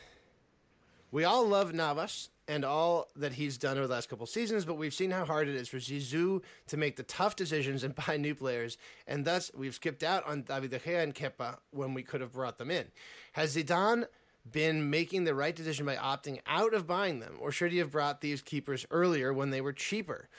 [1.11, 4.75] we all love Navas and all that he's done over the last couple seasons, but
[4.77, 8.15] we've seen how hard it is for Zizou to make the tough decisions and buy
[8.15, 12.01] new players, and thus we've skipped out on David De Gea and Kepa when we
[12.01, 12.85] could have brought them in.
[13.33, 14.05] Has Zidane
[14.49, 17.91] been making the right decision by opting out of buying them, or should he have
[17.91, 20.29] brought these keepers earlier when they were cheaper?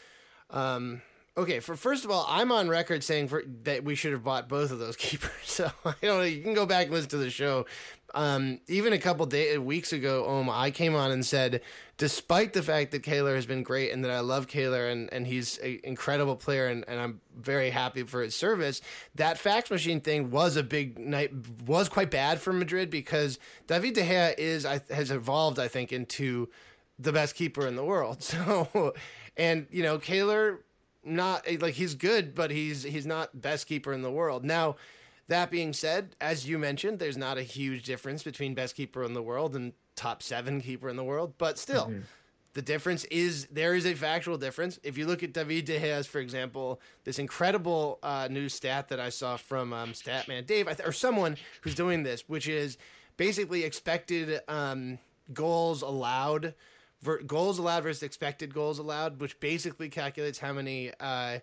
[0.48, 1.02] Um,
[1.38, 4.48] Okay, for first of all, I'm on record saying for, that we should have bought
[4.48, 5.30] both of those keepers.
[5.44, 6.22] So I don't know.
[6.24, 7.64] You can go back and listen to the show.
[8.12, 11.60] Um, even a couple days, weeks ago, um, I came on and said,
[11.96, 15.28] despite the fact that Keylor has been great and that I love Keylor and, and
[15.28, 18.80] he's an incredible player and, and I'm very happy for his service,
[19.14, 21.30] that fax machine thing was a big night,
[21.66, 26.48] was quite bad for Madrid because David De Gea is has evolved, I think, into
[26.98, 28.22] the best keeper in the world.
[28.22, 28.94] So,
[29.36, 30.58] and you know, Keylor
[31.08, 34.44] not like he's good, but he's he's not best keeper in the world.
[34.44, 34.76] Now,
[35.28, 39.14] that being said, as you mentioned, there's not a huge difference between best keeper in
[39.14, 41.86] the world and top seven keeper in the world, but still.
[41.86, 42.00] Mm-hmm.
[42.54, 44.80] The difference is there is a factual difference.
[44.82, 48.98] If you look at David De Gea, for example, this incredible uh, new stat that
[48.98, 52.76] I saw from um, Statman Dave th- or someone who's doing this, which is
[53.16, 54.98] basically expected um,
[55.32, 56.54] goals allowed
[57.02, 61.38] ver- goals allowed versus expected goals allowed, which basically calculates how many uh,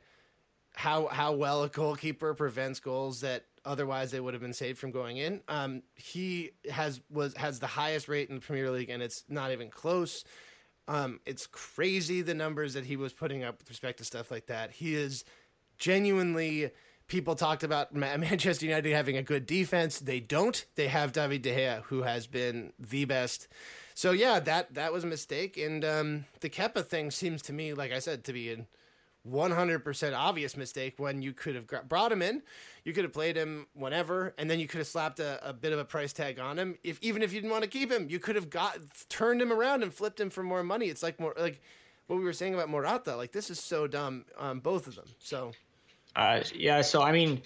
[0.74, 4.92] how how well a goalkeeper prevents goals that otherwise they would have been saved from
[4.92, 5.42] going in.
[5.48, 9.52] Um, he has was has the highest rate in the Premier League, and it's not
[9.52, 10.24] even close.
[10.88, 14.48] Um, it's crazy the numbers that he was putting up with respect to stuff like
[14.48, 14.72] that.
[14.72, 15.24] He is
[15.78, 16.72] genuinely.
[17.08, 20.00] People talked about Manchester United having a good defense.
[20.00, 20.66] They don't.
[20.76, 23.48] They have David De Gea, who has been the best.
[23.96, 25.58] So yeah, that that was a mistake.
[25.58, 28.68] And um, the Kepa thing seems to me, like I said, to be an
[29.28, 32.44] 100% obvious mistake when you could have brought him in.
[32.84, 35.74] You could have played him whenever, and then you could have slapped a, a, bit
[35.74, 36.78] of a price tag on him.
[36.84, 38.78] If even if you didn't want to keep him, you could have got
[39.10, 40.88] turned him around and flipped him for more money.
[40.88, 41.62] It's like more like
[42.08, 43.16] what we were saying about Morata.
[43.16, 45.08] Like this is so dumb, um, both of them.
[45.20, 45.54] So
[46.16, 47.42] uh, yeah, so I mean,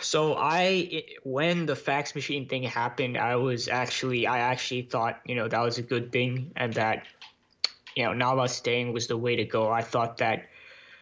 [0.00, 5.34] so I when the fax machine thing happened, I was actually I actually thought you
[5.34, 7.06] know that was a good thing and that
[7.96, 9.70] you know Navas staying was the way to go.
[9.70, 10.48] I thought that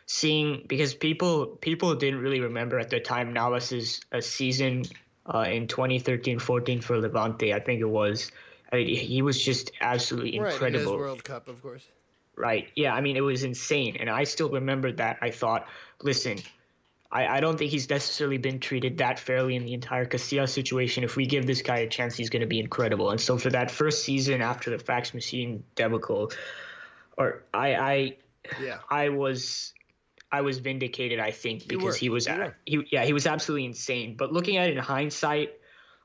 [0.07, 4.85] seeing because people people didn't really remember at the time Navas's a season
[5.27, 8.31] uh, in 2013-14 for Levante, I think it was.
[8.73, 10.93] I mean, he was just absolutely incredible.
[10.93, 11.87] Right, World Cup, of course.
[12.37, 12.69] Right.
[12.75, 12.95] Yeah.
[12.95, 15.19] I mean, it was insane, and I still remember that.
[15.21, 15.69] I thought,
[16.03, 16.39] listen,
[17.13, 21.05] I, I don't think he's necessarily been treated that fairly in the entire Casilla situation.
[21.05, 23.11] If we give this guy a chance, he's going to be incredible.
[23.11, 26.33] And so for that first season after the fax machine debacle,
[27.19, 28.17] or I, I,
[28.61, 29.75] yeah, I was.
[30.35, 32.27] I was vindicated, I think, because he was,
[32.65, 34.17] he, yeah, he was absolutely insane.
[34.17, 35.53] But looking at it in hindsight,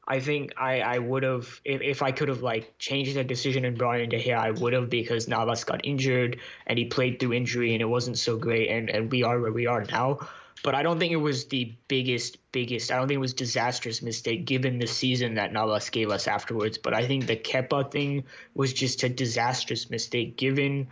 [0.05, 3.63] I think I, I would have if, if I could have like changed that decision
[3.63, 7.21] and brought in De Gea, I would have because Navas got injured and he played
[7.21, 10.19] through injury and it wasn't so great and, and we are where we are now.
[10.63, 12.91] But I don't think it was the biggest, biggest.
[12.91, 16.77] I don't think it was disastrous mistake given the season that Navas gave us afterwards.
[16.77, 20.87] But I think the Kepa thing was just a disastrous mistake given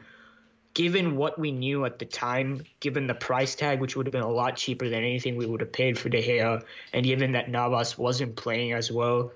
[0.75, 4.21] given what we knew at the time, given the price tag, which would have been
[4.21, 6.62] a lot cheaper than anything we would have paid for De Gea,
[6.93, 9.32] and given that Navas wasn't playing as well,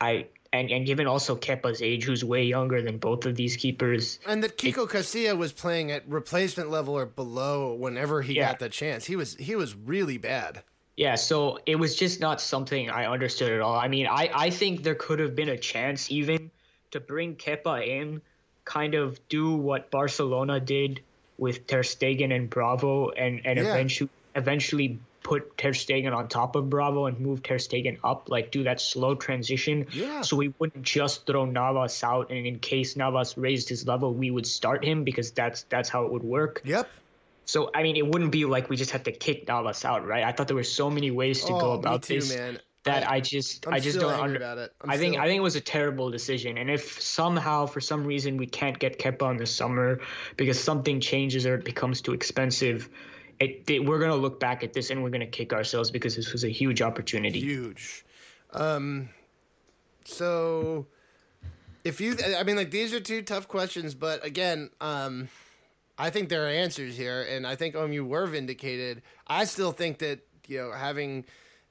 [0.00, 4.18] I and, and given also Kepa's age, who's way younger than both of these keepers,
[4.26, 8.50] and that Kiko it, Casilla was playing at replacement level or below whenever he yeah.
[8.50, 9.04] got the chance.
[9.04, 10.62] He was he was really bad.
[10.96, 13.76] Yeah, so it was just not something I understood at all.
[13.76, 16.50] I mean, I, I think there could have been a chance even
[16.92, 18.22] to bring Kepa in
[18.64, 21.02] kind of do what Barcelona did
[21.36, 23.72] with Ter Stegen and Bravo, and and yeah.
[23.72, 28.52] eventually eventually put Ter Stegen on top of Bravo and move Ter Stegen up, like
[28.52, 29.86] do that slow transition.
[29.90, 30.20] Yeah.
[30.20, 34.30] So we wouldn't just throw Navas out, and in case Navas raised his level, we
[34.30, 36.62] would start him because that's that's how it would work.
[36.64, 36.88] Yep.
[37.44, 40.22] So I mean, it wouldn't be like we just had to kick Navas out, right?
[40.22, 42.36] I thought there were so many ways to oh, go about too, this.
[42.36, 44.70] Man that I, just I'm I just don't under.
[44.86, 46.56] I think I think it was a terrible decision.
[46.56, 49.98] And if somehow for some reason we can't get Kepa in the summer
[50.36, 52.88] because something changes or it becomes too expensive,
[53.40, 56.32] it, it, we're gonna look back at this and we're gonna kick ourselves because this
[56.32, 57.40] was a huge opportunity.
[57.40, 58.04] Huge.
[58.52, 59.08] Um.
[60.04, 60.86] So,
[61.82, 65.28] if you, I mean, like these are two tough questions, but again, um.
[65.98, 69.00] I think there are answers here, and I think um you were vindicated.
[69.26, 71.24] I still think that you know having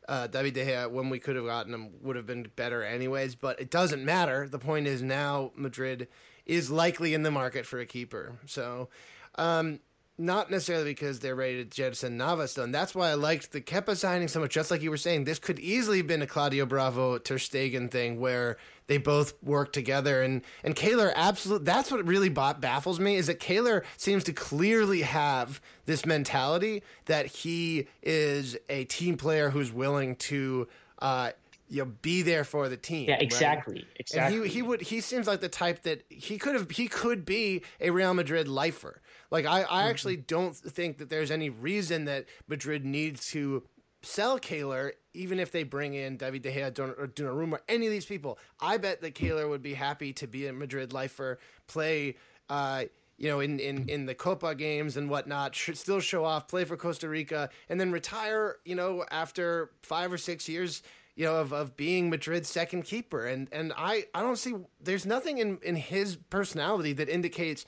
[0.07, 3.35] uh, David De Gea when we could have gotten him would have been better anyways.
[3.35, 4.47] But it doesn't matter.
[4.47, 6.07] The point is now Madrid
[6.45, 8.37] is likely in the market for a keeper.
[8.45, 8.89] So,
[9.35, 9.79] um,
[10.17, 12.63] not necessarily because they're ready to jettison Navas, though.
[12.63, 14.51] And that's why I liked the Kepa signing so much.
[14.51, 17.91] Just like you were saying, this could easily have been a Claudio Bravo Ter Stegen
[17.91, 20.21] thing where they both work together.
[20.21, 25.01] And and Keylor absolutely that's what really baffles me is that Keylor seems to clearly
[25.01, 30.67] have this mentality that he is a team player who's willing to.
[30.99, 31.31] Uh,
[31.67, 33.09] you know, be there for the team.
[33.09, 33.75] Yeah, exactly.
[33.75, 33.85] Right?
[33.95, 34.37] Exactly.
[34.37, 37.25] And he he would he seems like the type that he could have he could
[37.25, 39.01] be a Real Madrid lifer.
[39.31, 39.73] Like I, I mm-hmm.
[39.73, 43.63] actually don't think that there's any reason that Madrid needs to
[44.01, 47.91] sell Keylor, even if they bring in David De Gea or Donnarumma or any of
[47.91, 48.37] these people.
[48.59, 52.15] I bet that Keylor would be happy to be a Madrid lifer, play.
[52.49, 52.85] Uh,
[53.17, 56.65] you know, in, in, in the Copa games and whatnot, should still show off, play
[56.65, 60.83] for Costa Rica, and then retire, you know, after five or six years,
[61.15, 63.25] you know, of, of being Madrid's second keeper.
[63.25, 67.65] And and I, I don't see there's nothing in, in his personality that indicates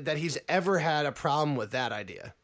[0.00, 2.34] that he's ever had a problem with that idea.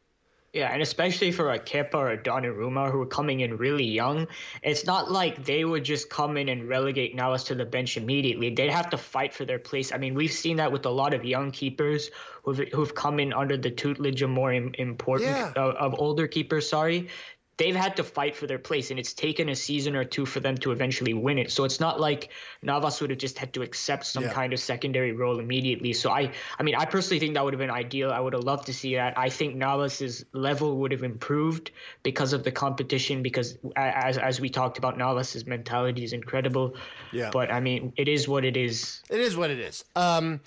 [0.53, 4.27] Yeah, and especially for a Kepa or a Donnarumma who are coming in really young,
[4.61, 8.51] it's not like they would just come in and relegate Navas to the bench immediately.
[8.51, 9.91] They'd have to fight for their place.
[9.91, 12.11] I mean, we've seen that with a lot of young keepers
[12.43, 15.53] who've, who've come in under the tutelage of more important yeah.
[15.55, 16.69] of older keepers.
[16.69, 17.09] Sorry,
[17.57, 20.39] they've had to fight for their place and it's taken a season or two for
[20.39, 22.29] them to eventually win it so it's not like
[22.63, 24.33] navas would have just had to accept some Yeah.
[24.33, 27.59] kind of secondary role immediately so i i mean i personally think that would have
[27.59, 31.03] been ideal i would have loved to see that i think navas's level would have
[31.03, 31.69] improved
[32.01, 36.75] because of the competition because as as we talked about navas's mentality is incredible
[37.11, 37.29] Yeah.
[37.31, 39.85] but i mean it is what it is It is what it is.
[39.95, 40.39] Um,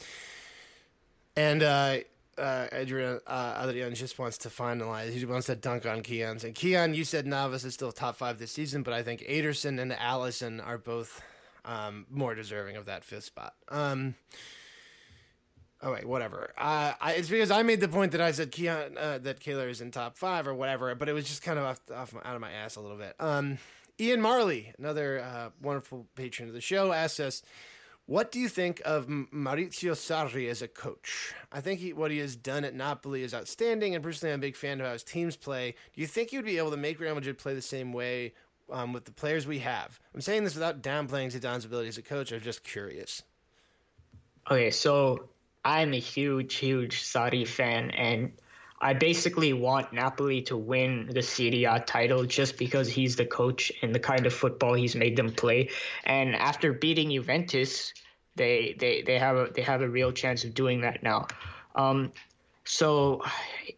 [1.37, 1.99] and uh,
[2.39, 5.11] uh, Adrian uh, Adrian just wants to finalize.
[5.11, 6.39] He wants to dunk on Keon.
[6.45, 9.81] And Keon, you said Navas is still top five this season, but I think Ederson
[9.81, 11.23] and Alisson are both
[11.65, 13.55] um, more deserving of that fifth spot.
[13.69, 14.15] Um,
[15.83, 16.53] oh wait, whatever.
[16.57, 19.69] Uh, I, it's because I made the point that I said Keon uh, that Keylor
[19.69, 22.35] is in top five or whatever, but it was just kind of off, off out
[22.35, 23.15] of my ass a little bit.
[23.19, 23.59] Um,
[23.99, 27.43] Ian Marley, another uh, wonderful patron of the show, asks us.
[28.07, 31.35] What do you think of Maurizio Sarri as a coach?
[31.51, 34.43] I think he, what he has done at Napoli is outstanding, and personally, I'm a
[34.43, 35.75] big fan of how his teams play.
[35.93, 38.35] Do you think he would be able to make Real Madrid play the same way
[38.71, 39.99] um, with the players we have?
[40.15, 42.31] I'm saying this without downplaying Zidane's ability as a coach.
[42.31, 43.25] I'm just curious.
[44.49, 45.29] Okay, so
[45.65, 48.35] I'm a huge, huge Sarri fan, and
[48.81, 53.73] I basically want Napoli to win the Serie A title just because he's the coach
[53.83, 55.71] and the kind of football he's made them play.
[56.05, 57.95] And after beating Juventus,
[58.35, 61.27] they they, they have a they have a real chance of doing that now.
[61.75, 62.13] Um,
[62.67, 63.23] so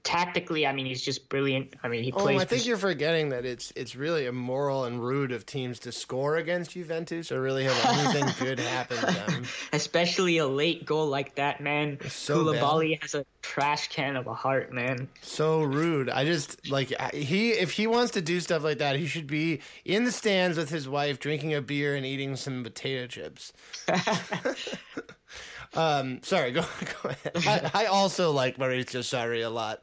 [0.03, 1.74] tactically, I mean, he's just brilliant.
[1.82, 2.41] I mean, he Oh, plays.
[2.41, 6.36] I think you're forgetting that it's it's really immoral and rude of teams to score
[6.36, 9.45] against Juventus or really have anything good happen to them.
[9.72, 11.99] especially a late goal like that, man.
[12.09, 12.39] so.
[12.39, 15.09] Koulibaly has a trash can of a heart, man.
[15.20, 16.09] So rude.
[16.09, 19.61] I just like he if he wants to do stuff like that, he should be
[19.84, 23.53] in the stands with his wife drinking a beer and eating some potato chips.
[25.75, 26.62] um, sorry, go
[27.03, 27.71] go ahead.
[27.75, 29.83] I, I also like Maurizio Sarri a lot.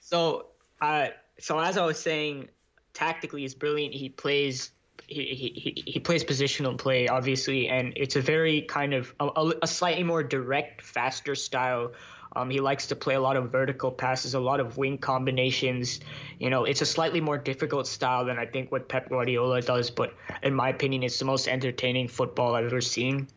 [0.00, 0.46] So,
[0.80, 1.08] uh,
[1.38, 2.48] so as I was saying,
[2.92, 3.94] tactically he's brilliant.
[3.94, 4.70] He plays.
[5.06, 9.66] He, he, he- plays positional play, obviously, and it's a very kind of a- a
[9.66, 11.92] slightly more direct, faster style.
[12.36, 16.00] Um, he likes to play a lot of vertical passes, a lot of wing combinations.
[16.38, 19.90] You know, it's a slightly more difficult style than I think what Pep Guardiola does,
[19.90, 23.28] but in my opinion, it's the most entertaining football I've ever seen.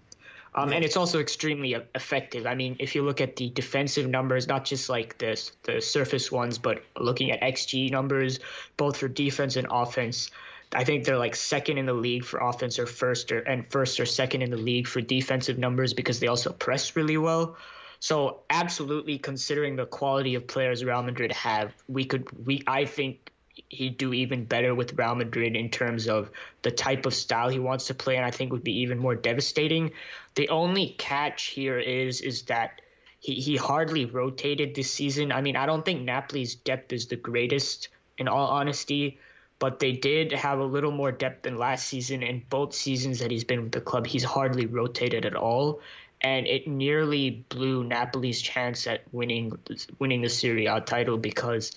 [0.57, 2.47] Um, and it's also extremely effective.
[2.47, 6.31] I mean, if you look at the defensive numbers, not just like the the surface
[6.31, 8.39] ones, but looking at xG numbers,
[8.75, 10.31] both for defense and offense,
[10.73, 13.99] I think they're like second in the league for offense, or first, or and first
[13.99, 17.55] or second in the league for defensive numbers because they also press really well.
[17.99, 23.31] So absolutely, considering the quality of players Real Madrid have, we could we I think
[23.69, 27.59] he'd do even better with Real Madrid in terms of the type of style he
[27.59, 29.91] wants to play, and I think would be even more devastating.
[30.35, 32.81] The only catch here is is that
[33.19, 35.31] he, he hardly rotated this season.
[35.31, 39.19] I mean, I don't think Napoli's depth is the greatest, in all honesty,
[39.59, 42.23] but they did have a little more depth than last season.
[42.23, 45.81] And both seasons that he's been with the club, he's hardly rotated at all,
[46.21, 49.51] and it nearly blew Napoli's chance at winning
[49.99, 51.75] winning the Serie A title because.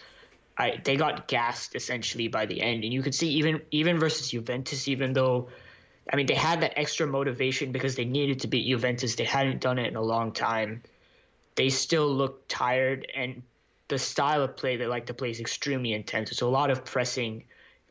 [0.60, 4.30] I, they got gassed essentially by the end, and you could see even even versus
[4.30, 5.48] Juventus, even though,
[6.12, 9.14] I mean, they had that extra motivation because they needed to beat Juventus.
[9.14, 10.82] They hadn't done it in a long time.
[11.54, 13.42] They still looked tired, and
[13.88, 16.30] the style of play they like to play is extremely intense.
[16.30, 17.44] It's a lot of pressing,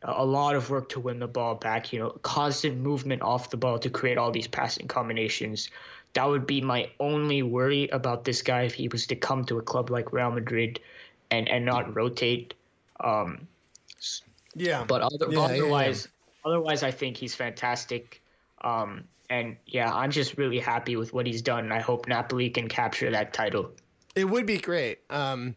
[0.03, 1.91] a lot of work to win the ball back.
[1.91, 5.72] You know, constant movement off the ball to create all these passing combinations.
[6.13, 9.57] That would be my only worry about this guy if he was to come to
[9.57, 10.80] a club like Real Madrid
[11.32, 12.53] and and not rotate.
[12.99, 13.47] Um,
[14.55, 15.61] Yeah, but other, Yeah, yeah, yeah.
[15.61, 16.07] otherwise,
[16.43, 18.21] otherwise, I think he's fantastic.
[18.61, 21.65] Um, and yeah, I'm just really happy with what he's done.
[21.65, 23.71] and I hope Napoli can capture that title.
[24.15, 24.99] It would be great.
[25.09, 25.55] Um,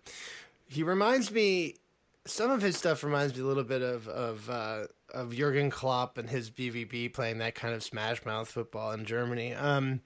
[0.66, 1.76] he reminds me.
[2.24, 6.18] Some of his stuff reminds me a little bit of of uh, of Jurgen Klopp
[6.18, 9.54] and his BVB playing that kind of smash mouth football in Germany.
[9.54, 10.00] Um,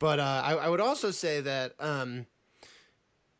[0.00, 2.26] but uh, I, I would also say that um,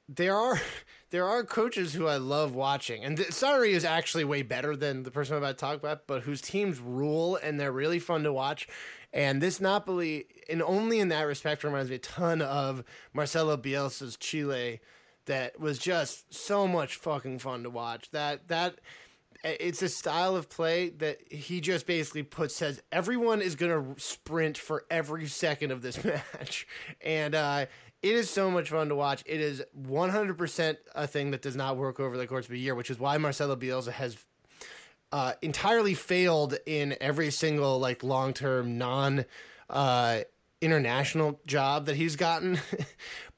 [0.09, 0.61] there are
[1.11, 5.11] there are coaches who I love watching, and Sarri is actually way better than the
[5.11, 8.33] person I'm about to talk about, but whose teams rule and they're really fun to
[8.33, 8.69] watch.
[9.13, 12.83] And this Napoli, and only in that respect, reminds me a ton of
[13.13, 14.81] Marcelo Bielsa's Chile.
[15.27, 18.11] That was just so much fucking fun to watch.
[18.11, 18.81] That that
[19.45, 24.01] it's a style of play that he just basically puts says everyone is going to
[24.01, 26.67] sprint for every second of this match
[27.03, 27.67] and uh,
[28.05, 29.23] it is so much fun to watch.
[29.25, 32.75] It is 100% a thing that does not work over the course of a year
[32.75, 34.19] which is why marcelo bielsa has
[35.11, 39.25] uh, entirely failed in every single like long-term non
[39.71, 40.21] uh,
[40.61, 42.59] international job that he's gotten.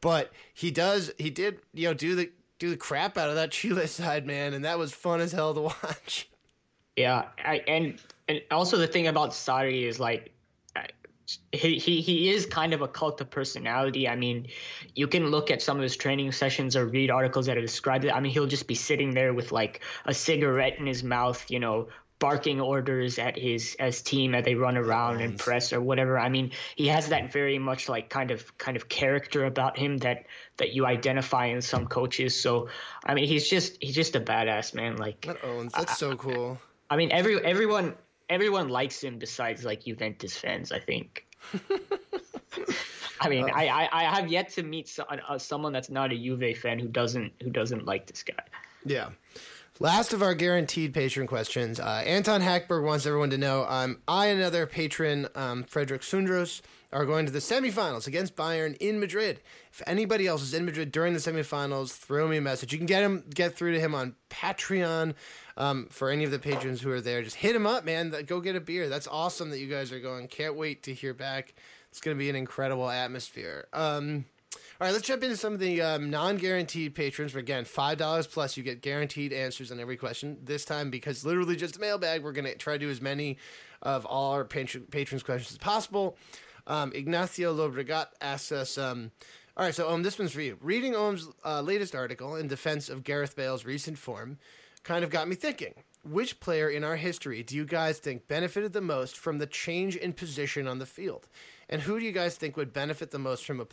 [0.02, 3.50] But he does he did you know do the do the crap out of that
[3.50, 6.28] Chile side man and that was fun as hell to watch.
[6.96, 10.35] Yeah, I, and and also the thing about Sarri is like
[11.52, 14.08] he, he he is kind of a cult of personality.
[14.08, 14.48] I mean,
[14.94, 18.04] you can look at some of his training sessions or read articles that have described
[18.04, 18.10] it.
[18.10, 21.58] I mean, he'll just be sitting there with like a cigarette in his mouth, you
[21.58, 26.18] know, barking orders at his as team as they run around and press or whatever.
[26.18, 29.98] I mean, he has that very much like kind of kind of character about him
[29.98, 30.26] that
[30.58, 32.40] that you identify in some coaches.
[32.40, 32.68] So,
[33.04, 34.96] I mean, he's just he's just a badass man.
[34.96, 35.72] Like that owns.
[35.72, 36.58] That's I, so cool.
[36.88, 37.94] I mean, every everyone
[38.28, 40.72] everyone likes him besides like Juventus fans.
[40.72, 41.26] I think.
[43.20, 46.12] I mean, uh, I, I, I have yet to meet so, uh, someone that's not
[46.12, 48.42] a Juve fan who doesn't who doesn't like this guy.
[48.84, 49.10] Yeah.
[49.78, 51.78] Last of our guaranteed patron questions.
[51.78, 56.62] Uh, Anton Hackberg wants everyone to know um, I and another patron, um, Frederick Sundros,
[56.96, 59.42] are going to the semifinals against Bayern in Madrid.
[59.70, 62.72] If anybody else is in Madrid during the semifinals, throw me a message.
[62.72, 65.12] You can get him, get through to him on Patreon.
[65.58, 68.14] Um, for any of the patrons who are there, just hit him up, man.
[68.26, 68.88] Go get a beer.
[68.88, 70.26] That's awesome that you guys are going.
[70.28, 71.54] Can't wait to hear back.
[71.90, 73.66] It's going to be an incredible atmosphere.
[73.74, 74.24] Um,
[74.54, 77.34] all right, let's jump into some of the um, non-guaranteed patrons.
[77.34, 80.38] Again, five dollars plus, you get guaranteed answers on every question.
[80.42, 83.36] This time, because literally just a mailbag, we're going to try to do as many
[83.82, 86.16] of all our patron- patrons' questions as possible.
[86.66, 88.78] Um, Ignacio Lobregat asks us.
[88.78, 89.10] Um,
[89.56, 90.58] all right, so um, this one's for you.
[90.60, 94.38] Reading Om's uh, latest article in defense of Gareth Bale's recent form
[94.84, 95.74] kind of got me thinking.
[96.04, 99.96] Which player in our history do you guys think benefited the most from the change
[99.96, 101.28] in position on the field?
[101.68, 103.66] And who do you guys think would benefit the most from a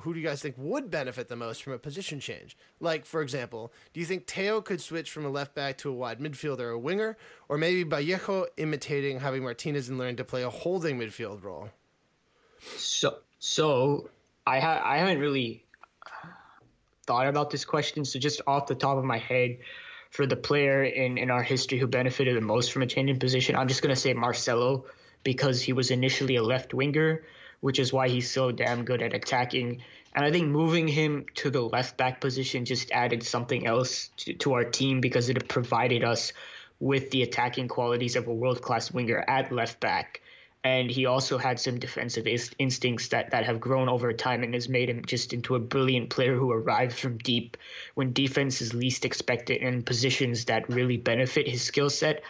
[0.00, 2.58] who do you guys think would benefit the most from a position change?
[2.78, 5.94] Like for example, do you think Theo could switch from a left back to a
[5.94, 7.16] wide midfielder or a winger,
[7.48, 11.70] or maybe Vallejo imitating Javi Martinez and learning to play a holding midfield role?
[12.76, 14.10] So so
[14.46, 15.64] I ha- I haven't really
[17.06, 18.04] thought about this question.
[18.04, 19.58] So just off the top of my head,
[20.12, 23.18] for the player in, in our history who benefited the most from a change in
[23.18, 24.84] position, I'm just to say Marcelo
[25.24, 27.24] because he was initially a left winger,
[27.60, 29.82] which is why he's so damn good at attacking.
[30.14, 34.34] And I think moving him to the left back position just added something else to,
[34.34, 36.34] to our team because it provided us
[36.78, 40.20] with the attacking qualities of a world class winger at left back
[40.64, 42.26] and he also had some defensive
[42.58, 46.08] instincts that, that have grown over time and has made him just into a brilliant
[46.08, 47.56] player who arrives from deep
[47.94, 52.22] when defense is least expected in positions that really benefit his skill set.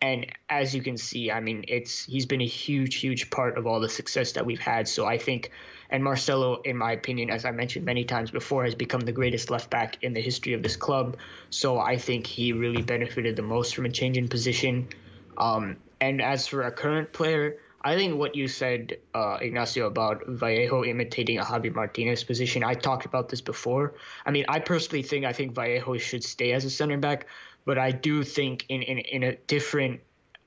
[0.00, 3.66] And as you can see, I mean, it's he's been a huge, huge part of
[3.66, 4.88] all the success that we've had.
[4.88, 5.50] So I think,
[5.90, 9.50] and Marcelo, in my opinion, as I mentioned many times before, has become the greatest
[9.50, 11.16] left back in the history of this club.
[11.50, 14.88] So I think he really benefited the most from a change in position.
[15.36, 20.26] Um, and as for a current player, I think what you said, uh, Ignacio, about
[20.26, 23.94] Vallejo imitating a Javi Martinez position, I talked about this before.
[24.26, 27.26] I mean, I personally think I think Vallejo should stay as a center back,
[27.64, 30.00] but I do think in, in, in a different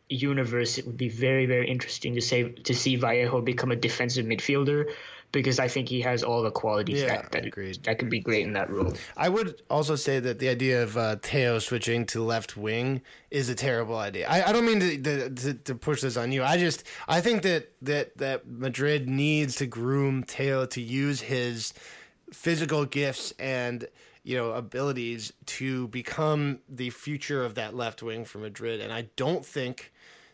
[0.09, 4.25] universe, it would be very, very interesting to say to see Vallejo become a defensive
[4.25, 4.91] midfielder
[5.33, 8.45] because I think he has all the qualities yeah, that that, that could be great
[8.45, 8.93] in that role.
[9.17, 13.49] I would also say that the idea of uh, Theo switching to left wing is
[13.49, 14.29] a terrible idea.
[14.29, 16.43] I, I don't mean to, to, to push this on you.
[16.43, 21.73] I just I think that that that Madrid needs to groom Theo to use his
[22.31, 23.87] physical gifts and
[24.23, 28.79] you know abilities to become the future of that left wing for Madrid.
[28.79, 29.91] And I don't think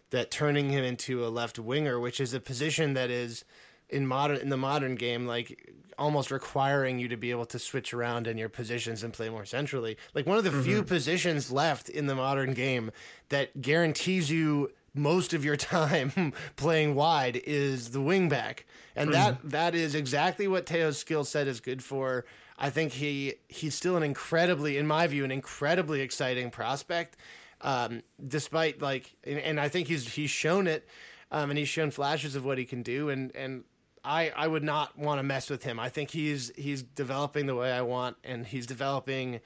[0.10, 3.46] that turning him into a left winger, which is a position that is
[3.90, 7.94] in modern in the modern game like almost requiring you to be able to switch
[7.94, 10.62] around in your positions and play more centrally like one of the mm-hmm.
[10.62, 12.92] few positions left in the modern game
[13.30, 18.60] that guarantees you most of your time playing wide is the wingback
[18.96, 19.14] and mm-hmm.
[19.14, 22.26] that that is exactly what Theo's skill set is good for
[22.58, 27.18] I think he he's still an incredibly in my view an incredibly exciting prospect
[27.62, 30.88] um, despite like and, and I think he's he's shown it
[31.32, 33.64] um, and he's shown flashes of what he can do and and
[34.04, 35.80] I, I would not want to mess with him.
[35.80, 39.40] I think he's he's developing the way I want, and he's developing,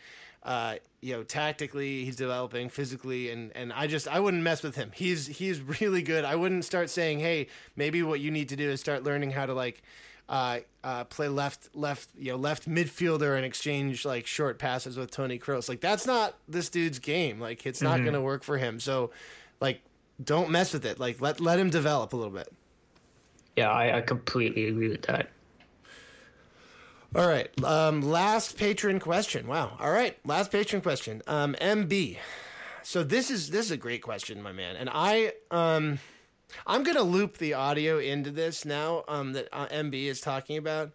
[0.44, 2.06] uh, you know, tactically.
[2.06, 4.92] He's developing physically, and, and I just I wouldn't mess with him.
[4.94, 6.26] He's he's really good.
[6.26, 9.46] I wouldn't start saying, hey, maybe what you need to do is start learning how
[9.46, 9.82] to like,
[10.30, 15.12] uh, uh, play left left you know left midfielder and exchange like short passes with
[15.12, 15.68] Tony Kroos.
[15.68, 17.40] Like that's not this dude's game.
[17.40, 18.06] Like it's not mm-hmm.
[18.06, 18.80] going to work for him.
[18.80, 19.12] So,
[19.60, 19.82] like,
[20.24, 21.00] don't mess with it.
[21.00, 22.52] Like let let him develop a little bit.
[23.56, 25.30] Yeah, I, I completely agree with that.
[27.16, 27.50] All right.
[27.64, 29.46] Um, last patron question.
[29.48, 29.78] Wow.
[29.80, 30.18] All right.
[30.26, 31.22] Last patron question.
[31.28, 32.18] Um, MB.
[32.82, 34.76] So this is this is a great question, my man.
[34.76, 36.00] And I um,
[36.66, 39.04] I'm gonna loop the audio into this now.
[39.08, 40.92] Um, that uh, MB is talking about.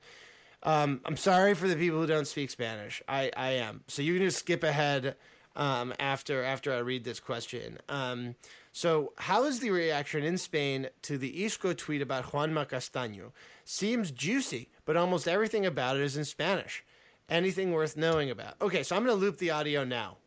[0.65, 3.01] Um, I'm sorry for the people who don't speak Spanish.
[3.09, 3.85] I I am.
[3.87, 5.15] So you can just skip ahead.
[5.57, 7.79] um, after after I read this question.
[7.89, 8.35] Um,
[8.79, 13.33] so, how is the reaction in Spain to the Isco tweet about Juanma Castaño?
[13.65, 16.85] Seems juicy, but almost everything about it is in Spanish.
[17.29, 18.55] Anything worth knowing about?
[18.63, 20.19] Okay, so I'm going to loop the audio now.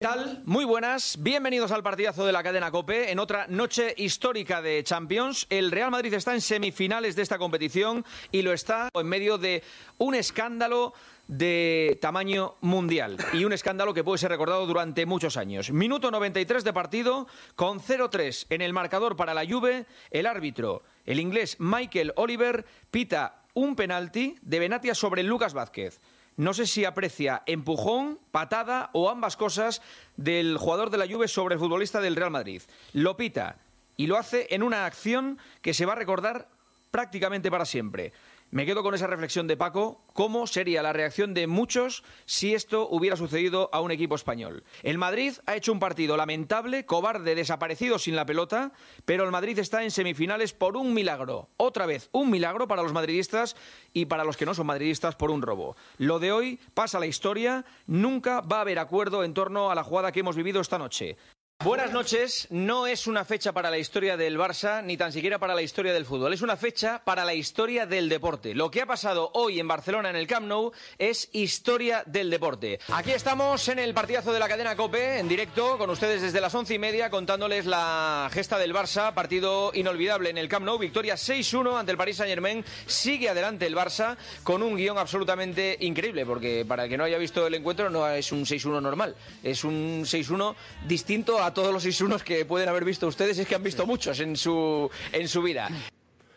[0.00, 0.42] ¿Qué tal?
[0.44, 5.46] Muy buenas, bienvenidos al partidazo de la cadena Cope en otra noche histórica de Champions.
[5.48, 9.62] El Real Madrid está en semifinales de esta competición y lo está en medio de
[9.98, 10.94] un escándalo
[11.30, 15.70] de tamaño mundial y un escándalo que puede ser recordado durante muchos años.
[15.70, 21.20] Minuto 93 de partido con 0-3 en el marcador para la Juve, el árbitro, el
[21.20, 26.00] inglés Michael Oliver, pita un penalti de Benatia sobre Lucas Vázquez.
[26.36, 29.82] No sé si aprecia empujón, patada o ambas cosas
[30.16, 32.62] del jugador de la Juve sobre el futbolista del Real Madrid.
[32.92, 33.56] Lo pita
[33.96, 36.48] y lo hace en una acción que se va a recordar
[36.90, 38.12] prácticamente para siempre.
[38.52, 42.88] Me quedo con esa reflexión de Paco, cómo sería la reacción de muchos si esto
[42.90, 44.64] hubiera sucedido a un equipo español.
[44.82, 48.72] El Madrid ha hecho un partido lamentable, cobarde, desaparecido sin la pelota,
[49.04, 51.48] pero el Madrid está en semifinales por un milagro.
[51.58, 53.54] Otra vez, un milagro para los madridistas
[53.92, 55.76] y para los que no son madridistas por un robo.
[55.98, 59.76] Lo de hoy pasa a la historia, nunca va a haber acuerdo en torno a
[59.76, 61.16] la jugada que hemos vivido esta noche.
[61.62, 62.46] Buenas noches.
[62.48, 65.92] No es una fecha para la historia del Barça, ni tan siquiera para la historia
[65.92, 66.32] del fútbol.
[66.32, 68.54] Es una fecha para la historia del deporte.
[68.54, 72.80] Lo que ha pasado hoy en Barcelona en el Camp Nou es historia del deporte.
[72.88, 76.54] Aquí estamos en el partidazo de la cadena Cope, en directo, con ustedes desde las
[76.54, 79.12] once y media, contándoles la gesta del Barça.
[79.12, 80.78] Partido inolvidable en el Camp Nou.
[80.78, 82.64] Victoria 6-1 ante el Paris Saint Germain.
[82.86, 87.18] Sigue adelante el Barça con un guion absolutamente increíble, porque para el que no haya
[87.18, 89.14] visto el encuentro, no es un 6-1 normal.
[89.42, 90.54] Es un 6-1
[90.86, 94.20] distinto a todos los 6-1 que pueden haber visto ustedes, es que han visto muchos
[94.20, 95.70] en su, en su vida.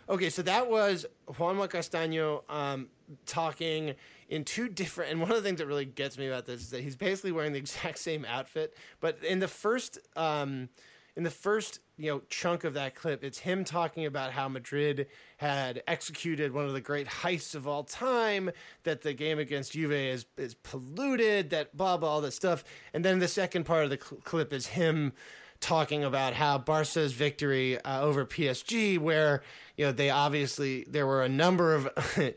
[0.10, 2.88] Okay, so that was Juanma Castaño um,
[3.26, 3.96] talking
[4.30, 5.12] in two different.
[5.12, 7.32] And one of the things that really gets me about this is that he's basically
[7.32, 10.00] wearing the exact same outfit, but in the first.
[10.16, 10.70] Um,
[11.16, 15.08] in the first you know chunk of that clip it's him talking about how madrid
[15.38, 18.50] had executed one of the great heists of all time
[18.84, 22.64] that the game against juve is is polluted that blah blah all this stuff.
[22.94, 25.14] And then the second part of the cl- clip is him
[25.60, 29.42] talking about how barca's victory uh, over psg where
[29.78, 31.90] you know they obviously there were a number of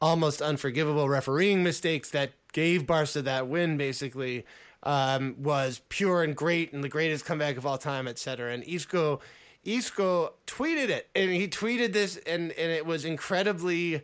[0.00, 4.44] almost unforgivable refereeing mistakes that gave barca that win basically
[4.82, 8.52] um, was pure and great and the greatest comeback of all time, etc.
[8.52, 9.20] And Isco,
[9.64, 14.02] Isco tweeted it, and he tweeted this, and and it was incredibly,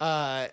[0.00, 0.48] uh,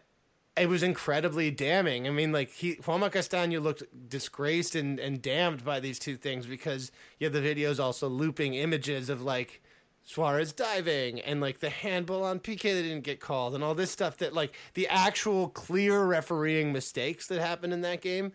[0.56, 2.08] it was incredibly damning.
[2.08, 6.46] I mean, like he Juanma Castaño looked disgraced and and damned by these two things
[6.46, 9.62] because you have the videos also looping images of like.
[10.08, 13.90] Suarez diving and like the handball on PK that didn't get called and all this
[13.90, 18.32] stuff that like the actual clear refereeing mistakes that happened in that game.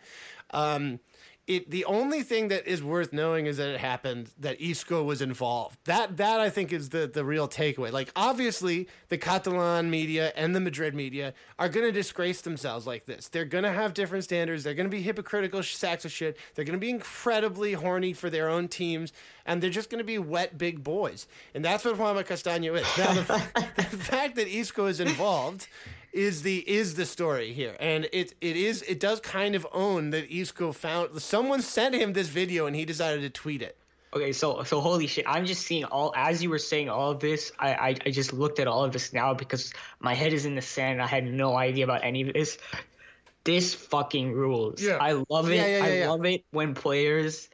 [0.51, 0.99] Um,
[1.51, 5.21] it the only thing that is worth knowing is that it happened that Isco was
[5.21, 5.79] involved.
[5.85, 7.91] That that I think is the the real takeaway.
[7.91, 13.07] Like obviously the Catalan media and the Madrid media are going to disgrace themselves like
[13.07, 13.27] this.
[13.27, 14.63] They're going to have different standards.
[14.63, 16.37] They're going to be hypocritical sacks of shit.
[16.55, 19.13] They're going to be incredibly horny for their own teams
[19.45, 21.27] and they're just going to be wet big boys.
[21.53, 22.87] And that's what Juanma Castaño is.
[22.97, 25.67] Now the, the fact that Isco is involved
[26.13, 30.11] is the is the story here, and it it is it does kind of own
[30.11, 33.77] that Isco found someone sent him this video and he decided to tweet it.
[34.13, 35.25] Okay, so so holy shit!
[35.29, 37.53] I'm just seeing all as you were saying all of this.
[37.59, 40.57] I, I I just looked at all of this now because my head is in
[40.57, 41.01] the sand.
[41.01, 42.59] I had no idea about any of this.
[43.45, 44.83] This fucking rules.
[44.83, 44.99] Yeah.
[45.01, 45.57] I love it.
[45.57, 47.49] Yeah, yeah, yeah, I love it when players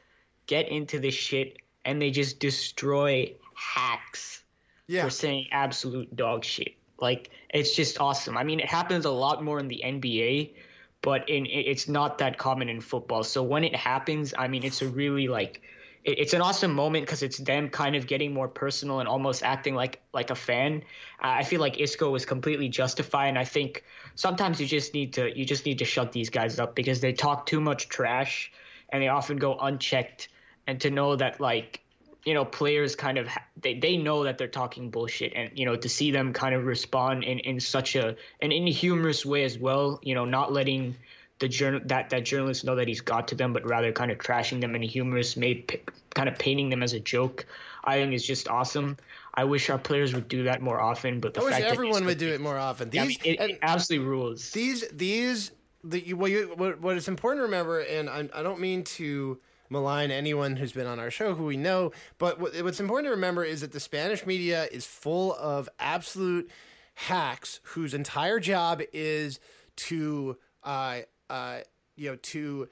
[0.47, 4.43] get into this shit and they just destroy hacks
[4.87, 6.76] Yeah, for saying absolute dog shit.
[6.99, 8.37] Like it's just awesome.
[8.37, 10.53] I mean, it happens a lot more in the NBA,
[11.01, 13.23] but in it's not that common in football.
[13.23, 15.61] So when it happens, I mean, it's a really like
[16.03, 19.43] it- it's an awesome moment because it's them kind of getting more personal and almost
[19.43, 20.83] acting like like a fan.
[21.19, 23.83] I feel like Isco was completely justified, and I think
[24.15, 27.13] sometimes you just need to you just need to shut these guys up because they
[27.13, 28.51] talk too much trash
[28.89, 30.29] and they often go unchecked.
[30.65, 31.81] And to know that like
[32.27, 35.65] you know players kind of ha- they, they know that they're talking bullshit and you
[35.65, 39.57] know to see them kind of respond in, in such a an inhumorous way as
[39.57, 40.93] well you know not letting
[41.39, 44.17] the journal that that journalists know that he's got to them but rather kind of
[44.17, 45.79] trashing them in a humorous made p-
[46.13, 47.45] kind of painting them as a joke
[47.85, 48.97] i think is just awesome
[49.35, 51.71] i wish our players would do that more often but the I wish fact that
[51.71, 52.89] everyone would do it more often.
[52.89, 55.51] I These mean, it, it absolutely rules these these
[55.83, 59.37] the what, you, what what is important to remember, and I, I don't mean to
[59.69, 63.43] malign anyone who's been on our show who we know, but what's important to remember
[63.43, 66.49] is that the Spanish media is full of absolute
[66.95, 69.39] hacks whose entire job is
[69.75, 70.99] to uh
[71.29, 71.59] uh
[71.95, 72.67] you know to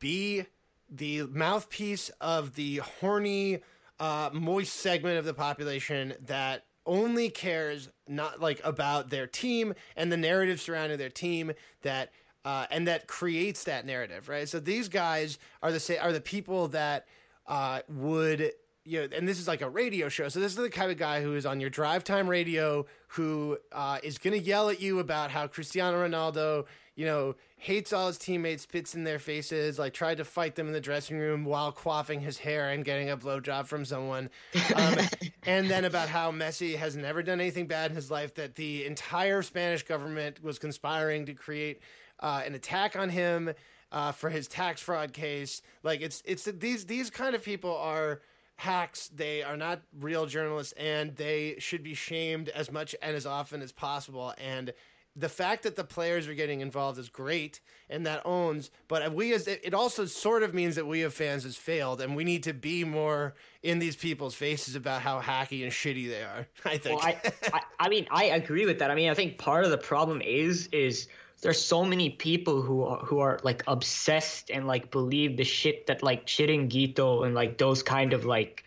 [0.00, 0.44] be
[0.90, 3.60] the mouthpiece of the horny,
[4.00, 10.10] uh, moist segment of the population that only cares not like about their team and
[10.10, 12.10] the narrative surrounding their team that
[12.44, 14.48] uh, and that creates that narrative, right?
[14.48, 17.06] So these guys are the say are the people that
[17.46, 18.52] uh, would
[18.88, 20.28] you know, and this is like a radio show.
[20.30, 23.58] So this is the kind of guy who is on your drive time radio who
[23.70, 26.64] uh, is going to yell at you about how Cristiano Ronaldo,
[26.96, 30.68] you know, hates all his teammates, spits in their faces, like tried to fight them
[30.68, 34.30] in the dressing room while quaffing his hair and getting a blowjob from someone.
[34.74, 34.96] Um,
[35.42, 38.86] and then about how Messi has never done anything bad in his life, that the
[38.86, 41.80] entire Spanish government was conspiring to create
[42.20, 43.52] uh, an attack on him
[43.92, 45.62] uh, for his tax fraud case.
[45.82, 48.20] Like it's it's these these kind of people are
[48.56, 49.08] hacks.
[49.14, 53.62] They are not real journalists, and they should be shamed as much and as often
[53.62, 54.34] as possible.
[54.38, 54.72] And
[55.16, 57.60] the fact that the players are getting involved is great,
[57.90, 58.70] and that owns.
[58.86, 62.14] But we as it also sort of means that we as fans has failed, and
[62.14, 66.22] we need to be more in these people's faces about how hacky and shitty they
[66.22, 66.46] are.
[66.64, 67.02] I think.
[67.02, 68.90] Well, I, I, I mean, I agree with that.
[68.90, 71.08] I mean, I think part of the problem is is
[71.40, 75.86] there's so many people who are, who are like obsessed and like believe the shit
[75.86, 78.64] that like Chiringuito and like those kind of like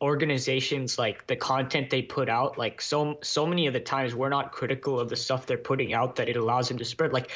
[0.00, 4.30] organizations like the content they put out like so so many of the times we're
[4.30, 7.12] not critical of the stuff they're putting out that it allows them to spread.
[7.12, 7.30] Like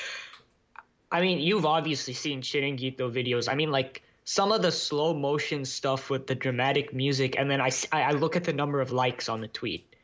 [1.12, 3.50] I mean you've obviously seen Chiringuito videos.
[3.50, 7.60] I mean like some of the slow motion stuff with the dramatic music and then
[7.60, 9.94] I I look at the number of likes on the tweet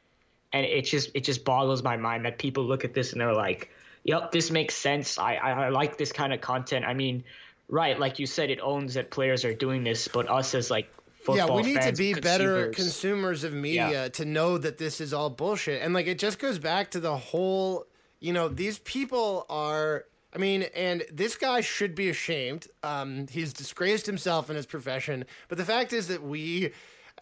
[0.53, 3.33] and it just it just boggles my mind that people look at this and they're
[3.33, 3.71] like
[4.05, 5.19] yep, this makes sense.
[5.19, 6.85] I, I, I like this kind of content.
[6.85, 7.25] I mean,
[7.69, 10.93] right, like you said, it owns that players are doing this, but us as like
[11.23, 12.21] football yeah, we need to be consumers.
[12.21, 14.09] better consumers of media Yeah.
[14.09, 15.83] to know that this is all bullshit.
[15.83, 17.87] And like it just goes back to the whole,
[18.21, 22.69] you know, these people are I mean, and this guy should be ashamed.
[22.85, 25.25] Um, he's disgraced himself in his profession.
[25.49, 26.71] But the fact is that we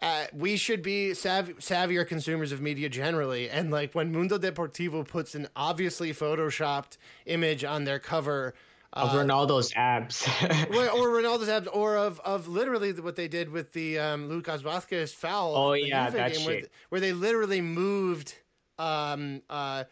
[0.00, 3.50] uh, we should be sav- savvier consumers of media generally.
[3.50, 6.96] And like when Mundo Deportivo puts an obviously photoshopped
[7.26, 8.54] image on their cover
[8.92, 10.26] of Ronaldo's abs.
[10.42, 14.62] or, or Ronaldo's abs, or of, of literally what they did with the um, Lucas
[14.62, 15.54] Vasquez foul.
[15.54, 16.72] Oh, yeah, that game, where, shit.
[16.88, 18.34] where they literally moved.
[18.78, 19.84] Um, uh,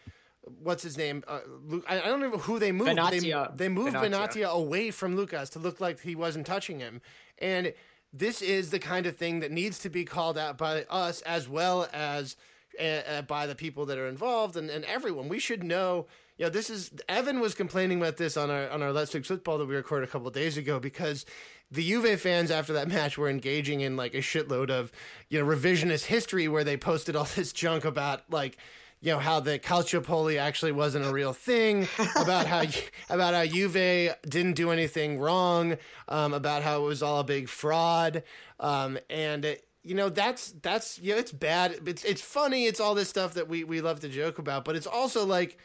[0.63, 1.25] what's his name?
[1.27, 1.41] Uh,
[1.89, 2.97] I, don't know who they moved.
[2.97, 3.57] but They, Benatia.
[3.57, 4.29] they moved Benatia.
[4.29, 7.03] Benatia away from Lucas to look like he wasn't touching him,
[7.39, 7.75] and
[8.19, 11.49] this is the kind of thing that needs to be called out by us as
[11.49, 12.37] well as
[12.79, 15.29] uh, uh, by the people that are involved and, and everyone.
[15.29, 16.07] We should know.
[16.39, 19.29] You know, this is Evan was complaining about this on our on our Let's Fix
[19.29, 21.25] Football that we recorded a couple days ago because
[21.71, 24.93] the Juve fans after that match were engaging in like a shitload of
[25.31, 28.59] you know revisionist history where they posted all this junk about like
[29.01, 32.65] you know how the calciopoli actually wasn't a real thing about how
[33.11, 35.77] about how Juve didn't do anything wrong
[36.09, 38.23] um, about how it was all a big fraud
[38.59, 41.79] um, and it, you know that's that's you know it's bad.
[41.87, 42.67] It's it's funny.
[42.67, 45.59] It's all this stuff that we we love to joke about but it's also like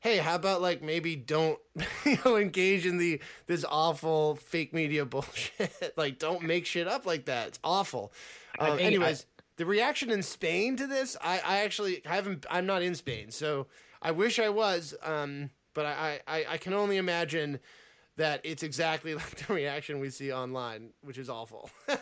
[0.00, 1.58] hey how about like maybe don't
[2.04, 5.94] you know engage in the this awful fake media bullshit.
[5.96, 7.48] Like don't make shit up like that.
[7.48, 8.12] It's awful.
[8.58, 9.26] Um, anyways
[9.58, 12.46] the reaction in Spain to this, I, I actually haven't.
[12.50, 13.66] I'm not in Spain, so
[14.00, 14.94] I wish I was.
[15.02, 17.60] Um, but I, I, I can only imagine
[18.16, 21.70] that it's exactly like the reaction we see online, which is awful.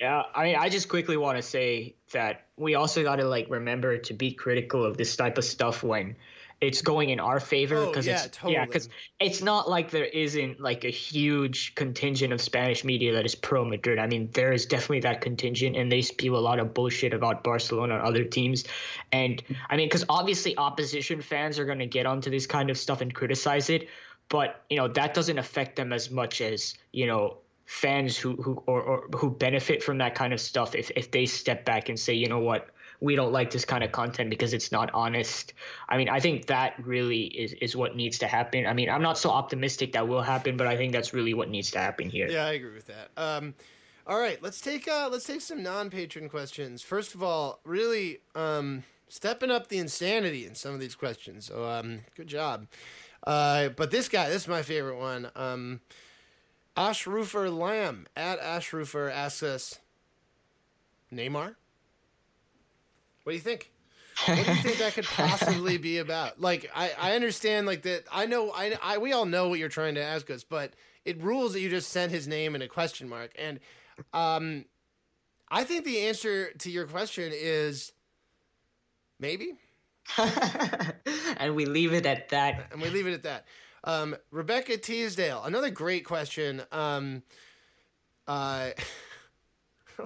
[0.00, 3.46] Yeah, I mean, I just quickly want to say that we also got to like
[3.48, 6.16] remember to be critical of this type of stuff when
[6.62, 8.88] it's going in our favor Oh, because yeah, it's yeah because
[9.18, 13.64] it's not like there isn't like a huge contingent of Spanish media that is pro
[13.64, 13.98] Madrid.
[13.98, 17.42] I mean, there is definitely that contingent, and they spew a lot of bullshit about
[17.42, 18.64] Barcelona and other teams.
[19.10, 22.78] And I mean, because obviously opposition fans are going to get onto this kind of
[22.78, 23.88] stuff and criticize it,
[24.28, 28.62] but you know that doesn't affect them as much as you know fans who who
[28.66, 31.98] or, or who benefit from that kind of stuff if if they step back and
[31.98, 32.68] say, you know what,
[33.02, 35.54] we don't like this kind of content because it's not honest.
[35.88, 38.64] I mean, I think that really is is what needs to happen.
[38.64, 41.50] I mean, I'm not so optimistic that will happen, but I think that's really what
[41.50, 42.30] needs to happen here.
[42.30, 43.10] yeah, I agree with that.
[43.16, 43.54] Um,
[44.06, 46.80] all right, let's take uh, let's take some non-patron questions.
[46.80, 51.46] First of all, really um, stepping up the insanity in some of these questions.
[51.46, 52.68] So um, good job.
[53.26, 55.28] Uh, but this guy, this is my favorite one.
[55.34, 55.80] Um,
[56.76, 59.80] Ashrufer Lamb at Ashrufer asks us,
[61.12, 61.56] Neymar.
[63.24, 63.70] What do you think?
[64.26, 66.40] What do you think that could possibly be about?
[66.40, 68.04] Like, I, I understand, like that.
[68.12, 71.20] I know, I, I, we all know what you're trying to ask us, but it
[71.22, 73.58] rules that you just sent his name in a question mark, and
[74.12, 74.64] um,
[75.48, 77.92] I think the answer to your question is
[79.18, 79.54] maybe,
[81.38, 82.68] and we leave it at that.
[82.72, 83.46] and we leave it at that.
[83.84, 86.62] Um, Rebecca Teasdale, another great question.
[86.70, 87.22] Um,
[88.28, 88.70] Uh,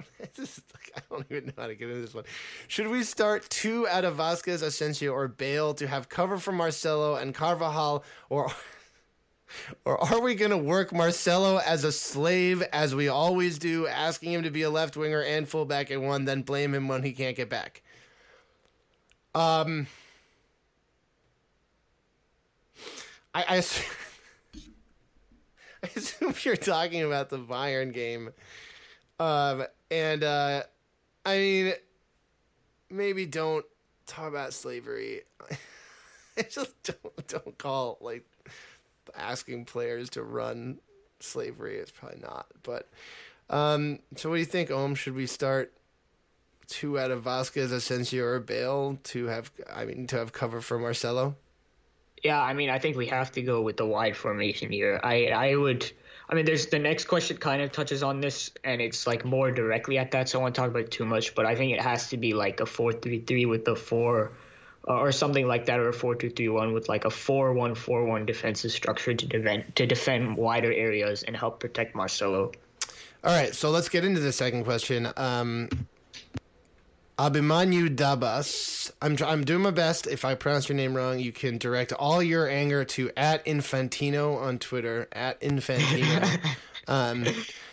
[0.97, 2.23] I don't even know how to get into this one.
[2.67, 7.15] Should we start two out of Vasquez, Asensio, or Bale to have cover for Marcelo
[7.15, 8.51] and Carvajal, or
[9.85, 14.33] or are we going to work Marcelo as a slave as we always do, asking
[14.33, 17.13] him to be a left winger and fullback at one, then blame him when he
[17.13, 17.81] can't get back?
[19.33, 19.87] Um,
[23.33, 23.85] I, I, assume,
[25.83, 28.31] I assume you're talking about the Bayern game.
[29.19, 30.63] Um, and uh,
[31.25, 31.73] I mean,
[32.89, 33.65] maybe don't
[34.05, 35.21] talk about slavery.
[36.49, 38.25] just don't don't call like
[39.15, 40.79] asking players to run
[41.19, 41.77] slavery.
[41.77, 42.47] It's probably not.
[42.63, 42.87] But
[43.49, 44.95] um, so, what do you think, Om?
[44.95, 45.73] Should we start
[46.67, 49.51] two out of Vasquez, Asensio, or Bale to have?
[49.73, 51.35] I mean, to have cover for Marcelo.
[52.23, 54.99] Yeah, I mean, I think we have to go with the wide formation here.
[55.03, 55.91] I I would
[56.29, 59.49] I mean, there's the next question kind of touches on this, and it's like more
[59.49, 60.27] directly at that.
[60.27, 62.33] So I won't talk about it too much, but I think it has to be
[62.33, 64.33] like a four-three-three with the four,
[64.87, 69.25] uh, or something like that, or a four-two-three-one with like a four-one-four-one defensive structure to
[69.25, 72.51] defend to defend wider areas and help protect Marcelo.
[73.23, 75.07] All right, so let's get into the second question.
[75.15, 75.69] Um,
[77.17, 78.91] Abimanyu Dabas.
[79.01, 80.05] I'm I'm doing my best.
[80.05, 84.39] If I pronounce your name wrong, you can direct all your anger to at Infantino
[84.39, 86.39] on Twitter at Infantino.
[86.87, 87.25] um,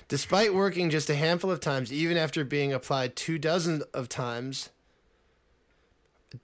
[0.09, 4.71] despite working just a handful of times, even after being applied two dozen of times,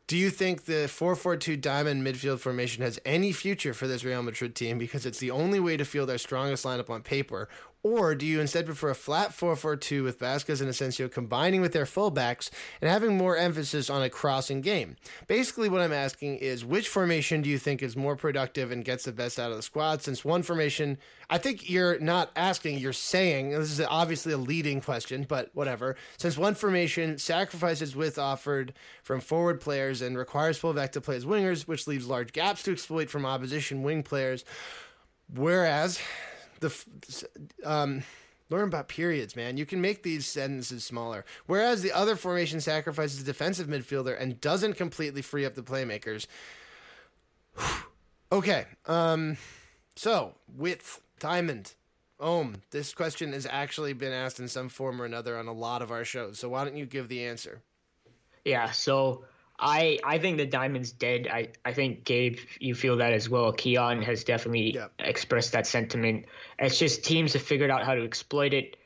[0.06, 4.54] do you think the 4-4-2 diamond midfield formation has any future for this Real Madrid
[4.54, 7.48] team because it's the only way to field our strongest lineup on paper
[7.82, 11.60] or do you instead prefer a flat 4 4 2 with Vasquez and Asensio combining
[11.60, 12.50] with their fullbacks
[12.80, 14.96] and having more emphasis on a crossing game?
[15.26, 19.04] Basically, what I'm asking is which formation do you think is more productive and gets
[19.04, 20.02] the best out of the squad?
[20.02, 20.98] Since one formation,
[21.30, 25.96] I think you're not asking, you're saying, this is obviously a leading question, but whatever.
[26.18, 31.24] Since one formation sacrifices width offered from forward players and requires fullback to play as
[31.24, 34.44] wingers, which leaves large gaps to exploit from opposition wing players.
[35.32, 36.00] Whereas
[36.60, 37.28] the
[37.64, 38.02] um,
[38.50, 39.56] learn about periods, man.
[39.56, 41.24] You can make these sentences smaller.
[41.46, 46.26] Whereas the other formation sacrifices defensive midfielder and doesn't completely free up the playmakers.
[48.32, 48.66] okay.
[48.86, 49.36] Um,
[49.96, 51.74] so width, diamond,
[52.20, 52.62] Om.
[52.70, 55.90] This question has actually been asked in some form or another on a lot of
[55.90, 56.38] our shows.
[56.38, 57.62] So why don't you give the answer?
[58.44, 58.70] Yeah.
[58.72, 59.24] So
[59.60, 61.28] I I think the diamond's dead.
[61.30, 63.52] I, I think Gabe, you feel that as well.
[63.52, 64.92] Keon has definitely yep.
[64.98, 66.24] expressed that sentiment.
[66.58, 68.76] It's just teams have figured out how to exploit it.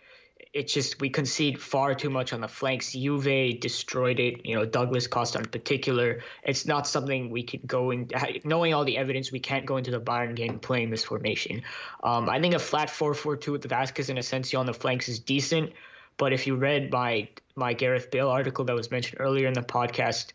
[0.52, 2.92] It's just we concede far too much on the flanks.
[2.92, 4.44] Juve destroyed it.
[4.46, 6.22] You know Douglas Costa in particular.
[6.42, 8.10] It's not something we could go in.
[8.44, 11.62] Knowing all the evidence, we can't go into the Bayern game playing this formation.
[12.02, 15.18] Um, I think a flat four-four-two with the Vasquez and Asensio on the flanks is
[15.18, 15.72] decent.
[16.16, 19.62] But if you read my my Gareth Bale article that was mentioned earlier in the
[19.62, 20.32] podcast,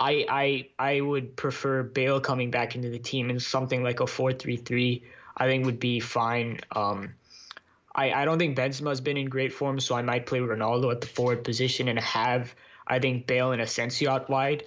[0.00, 4.06] I I I would prefer Bale coming back into the team in something like a
[4.06, 5.04] four three three.
[5.36, 6.60] I think would be fine.
[6.72, 7.14] Um,
[7.94, 11.02] I I don't think Benzema's been in great form, so I might play Ronaldo at
[11.02, 12.54] the forward position and have
[12.86, 14.64] I think Bale and Asensio out wide,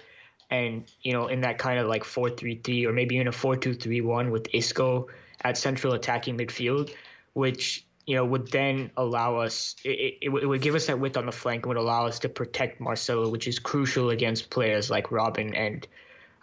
[0.50, 3.32] and you know in that kind of like four three three or maybe in a
[3.32, 5.08] four two three one with Isco
[5.42, 6.94] at central attacking midfield,
[7.32, 11.16] which you know, would then allow us, it, it, it, would give us that width
[11.16, 14.90] on the flank and would allow us to protect Marcelo, which is crucial against players
[14.90, 15.56] like Robben.
[15.56, 15.86] And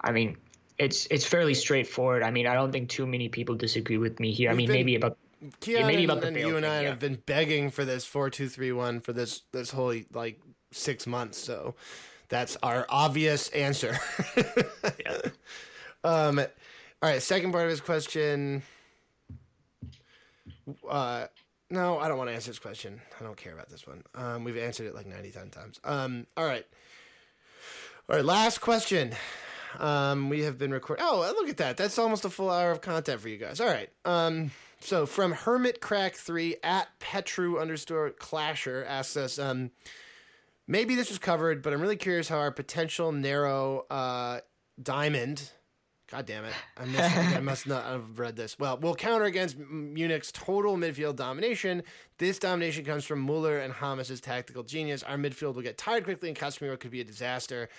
[0.01, 0.37] I mean,
[0.77, 2.23] it's it's fairly straightforward.
[2.23, 4.49] I mean, I don't think too many people disagree with me here.
[4.49, 5.17] We've I mean, been, maybe about
[5.59, 6.89] Keon maybe about and, the and you and I yeah.
[6.89, 10.39] have been begging for this four two three one for this this whole like
[10.71, 11.37] six months.
[11.37, 11.75] So
[12.29, 13.97] that's our obvious answer.
[14.99, 15.17] yeah.
[16.03, 16.39] Um.
[16.39, 16.47] All
[17.03, 17.21] right.
[17.21, 18.63] Second part of his question.
[20.89, 21.27] Uh,
[21.71, 23.01] no, I don't want to answer this question.
[23.19, 24.03] I don't care about this one.
[24.13, 25.79] Um, we've answered it like 99 times.
[25.83, 26.65] Um, all right.
[28.09, 29.13] All right, last question.
[29.79, 31.05] Um, we have been recording.
[31.07, 31.77] Oh, look at that.
[31.77, 33.61] That's almost a full hour of content for you guys.
[33.61, 33.89] All right.
[34.03, 34.51] Um,
[34.81, 39.71] so from Hermit Crack 3 at Petru underscore Clasher asks us, um,
[40.67, 44.41] maybe this was covered, but I'm really curious how our potential narrow uh,
[44.81, 45.51] diamond
[46.11, 46.53] God damn it.
[46.77, 48.59] I, missed, I must not have read this.
[48.59, 51.83] Well, we'll counter against Munich's total midfield domination.
[52.17, 55.03] This domination comes from Muller and James' tactical genius.
[55.03, 57.69] Our midfield will get tired quickly, and Casemiro could be a disaster.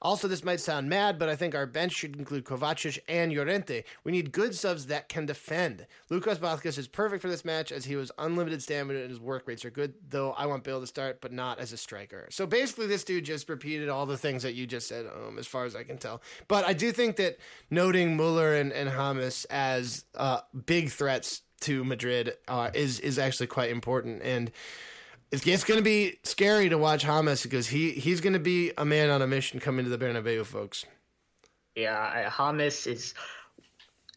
[0.00, 3.84] Also, this might sound mad, but I think our bench should include Kovacic and Llorente.
[4.04, 5.86] We need good subs that can defend.
[6.10, 9.46] Lucas Vázquez is perfect for this match as he was unlimited stamina and his work
[9.46, 12.28] rates are good, though I want Bale to start, but not as a striker.
[12.30, 15.46] So basically, this dude just repeated all the things that you just said, um, as
[15.46, 16.22] far as I can tell.
[16.46, 17.38] But I do think that
[17.70, 23.48] noting Muller and, and James as uh, big threats to Madrid uh, is is actually
[23.48, 24.50] quite important, and
[25.30, 28.72] it's, it's going to be scary to watch James because he he's going to be
[28.78, 30.86] a man on a mission coming to the Bernabeu, folks.
[31.74, 33.14] Yeah, James is.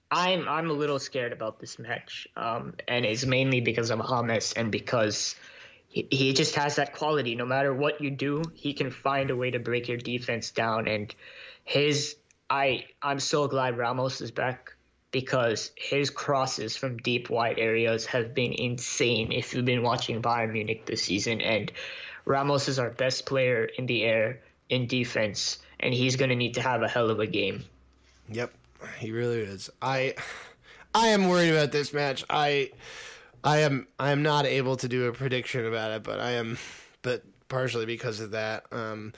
[0.10, 4.54] I'm I'm a little scared about this match, um, and it's mainly because of James
[4.54, 5.36] and because
[5.88, 7.36] he, he just has that quality.
[7.36, 10.88] No matter what you do, he can find a way to break your defense down.
[10.88, 11.14] And
[11.64, 12.18] his
[12.50, 14.74] I I'm so glad Ramos is back
[15.12, 20.54] because his crosses from deep wide areas have been insane if you've been watching Bayern
[20.54, 21.42] Munich this season.
[21.42, 21.72] And
[22.26, 26.54] Ramos is our best player in the air in defense, and he's going to need
[26.54, 27.66] to have a hell of a game.
[28.30, 28.54] Yep,
[29.00, 29.70] he really is.
[29.82, 30.16] I
[30.96, 32.24] I am worried about this match.
[32.30, 32.72] I
[33.44, 36.58] I am I am not able to do a prediction about it, but I am
[37.02, 38.66] but partially because of that.
[38.72, 39.14] Um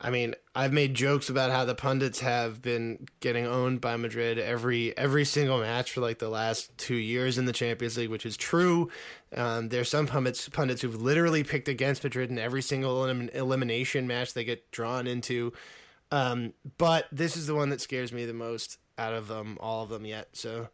[0.00, 4.38] I mean, I've made jokes about how the pundits have been getting owned by Madrid
[4.38, 8.24] every every single match for like the last two years in the Champions League, which
[8.24, 8.90] is true.
[9.34, 14.06] Um, there's some pundits pundits who've literally picked against Madrid in every single elim- elimination
[14.06, 15.52] match they get drawn into.
[16.12, 19.82] Um, but this is the one that scares me the most out of them all
[19.82, 20.28] of them yet.
[20.32, 20.68] So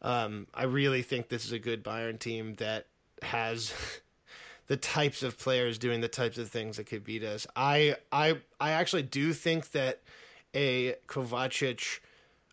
[0.00, 2.86] um, I really think this is a good Bayern team that
[3.22, 3.74] has
[4.66, 7.46] the types of players doing the types of things that could beat us.
[7.54, 10.00] I I I actually do think that
[10.54, 12.00] a Kovacic,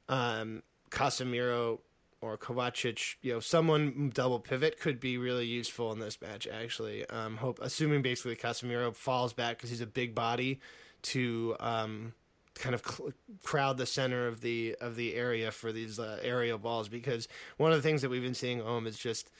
[0.10, 1.80] um, Casemiro,
[2.22, 6.48] or Kovacic, you know, someone double pivot could be really useful in this match.
[6.48, 10.60] Actually, um, hope assuming basically Casemiro falls back because he's a big body
[11.04, 12.14] to um,
[12.56, 13.12] kind of cl-
[13.44, 16.90] crowd the center of the of the area for these uh, aerial balls.
[16.90, 19.32] Because one of the things that we've been seeing home is just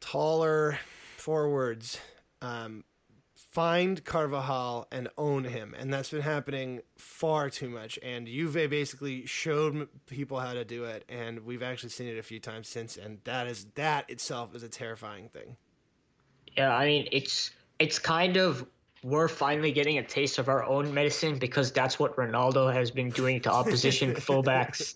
[0.00, 0.78] taller
[1.24, 1.98] forwards
[2.42, 2.84] um,
[3.34, 7.98] find Carvajal and own him, and that's been happening far too much.
[8.02, 12.22] And Juve basically showed people how to do it, and we've actually seen it a
[12.22, 12.98] few times since.
[12.98, 15.56] And that is that itself is a terrifying thing.
[16.58, 18.66] Yeah, I mean it's it's kind of
[19.04, 23.10] we're finally getting a taste of our own medicine because that's what Ronaldo has been
[23.10, 24.94] doing to opposition fullbacks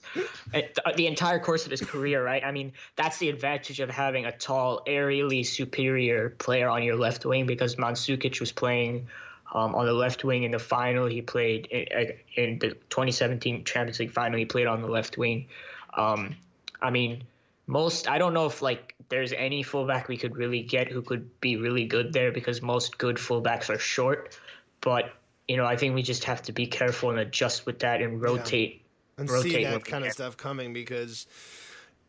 [0.96, 2.42] the entire course of his career, right?
[2.42, 7.26] I mean, that's the advantage of having a tall, aerially superior player on your left
[7.26, 9.08] wing because Mandzukic was playing
[9.52, 11.06] um, on the left wing in the final.
[11.06, 14.38] He played in, in, the 2017 Champions League final.
[14.38, 15.48] He played on the left wing.
[15.94, 16.34] Um,
[16.80, 17.24] I mean,
[17.68, 21.38] most I don't know if like there's any fullback we could really get who could
[21.40, 24.36] be really good there because most good fullbacks are short.
[24.80, 25.12] But
[25.46, 28.20] you know, I think we just have to be careful and adjust with that and
[28.20, 28.82] rotate
[29.16, 29.20] yeah.
[29.20, 31.26] and rotate see that kind of stuff coming because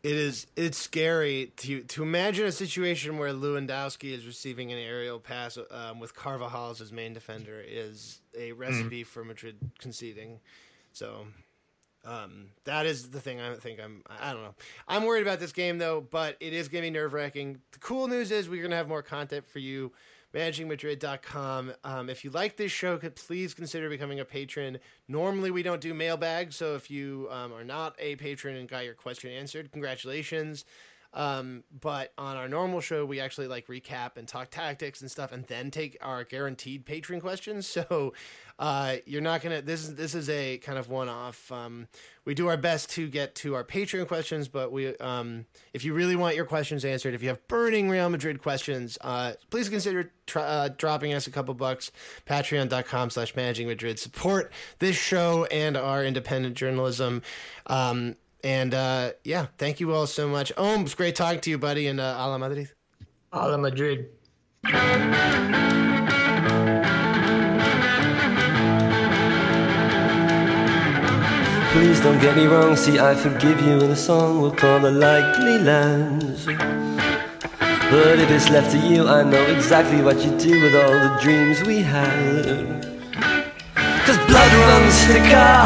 [0.02, 5.20] it is it's scary to to imagine a situation where Lewandowski is receiving an aerial
[5.20, 9.06] pass um, with Carvajal as his main defender is a recipe mm.
[9.06, 10.40] for Madrid conceding.
[10.94, 11.26] So
[12.04, 14.02] um, that is the thing I think I'm.
[14.08, 14.54] I don't know.
[14.88, 17.58] I'm worried about this game though, but it is going to be nerve wracking.
[17.72, 19.92] The cool news is we're going to have more content for you.
[20.34, 21.72] ManagingMadrid.com.
[21.82, 24.78] Um, if you like this show, could please consider becoming a patron.
[25.08, 28.84] Normally, we don't do mailbags, so if you um, are not a patron and got
[28.84, 30.64] your question answered, congratulations.
[31.12, 35.32] Um, but on our normal show, we actually like recap and talk tactics and stuff,
[35.32, 37.76] and then take our guaranteed patron questions.
[37.90, 38.12] So
[38.58, 39.62] uh, you're not gonna.
[39.62, 41.50] This is this is a kind of one off.
[41.50, 41.88] Um,
[42.26, 45.94] we do our best to get to our Patreon questions, but we, um, if you
[45.94, 50.12] really want your questions answered, if you have burning Real Madrid questions, uh, please consider
[50.26, 51.90] tr- uh, dropping us a couple bucks.
[52.26, 53.98] Patreon.com slash managing Madrid.
[53.98, 57.22] Support this show and our independent journalism.
[57.66, 60.52] Um, and uh, yeah, thank you all so much.
[60.56, 62.70] Oh, it's great talking to you, buddy, and uh, Hala Madrid.
[63.32, 64.08] Hala Madrid.
[71.72, 74.90] Please don't get me wrong, see, I forgive you in a song we'll call the
[74.90, 76.44] likely lands.
[76.44, 81.18] But if it's left to you, I know exactly what you do with all the
[81.22, 82.84] dreams we had.
[84.04, 85.56] Cause blood runs thicker,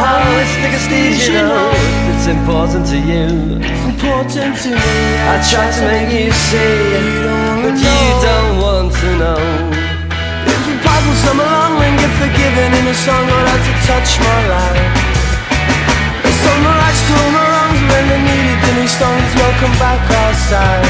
[0.43, 3.59] it's thicker Steve, you know it's important to you.
[3.59, 4.99] It's important to me.
[5.27, 6.79] I try to make you see,
[7.63, 9.43] but you don't want to know.
[10.47, 14.11] If you pardon some along and get forgiven in a song, I'll have to touch
[14.23, 14.95] my life.
[16.29, 19.31] It's all my rights to all my wrongs when they needed the new songs.
[19.35, 20.87] Welcome back outside.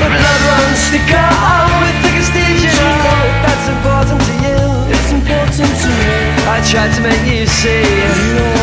[0.00, 4.58] But blood runs thicker, oh, with thicker stitches, you know that's important to you.
[4.94, 6.37] It's important to me.
[6.58, 7.86] I tried to make you see,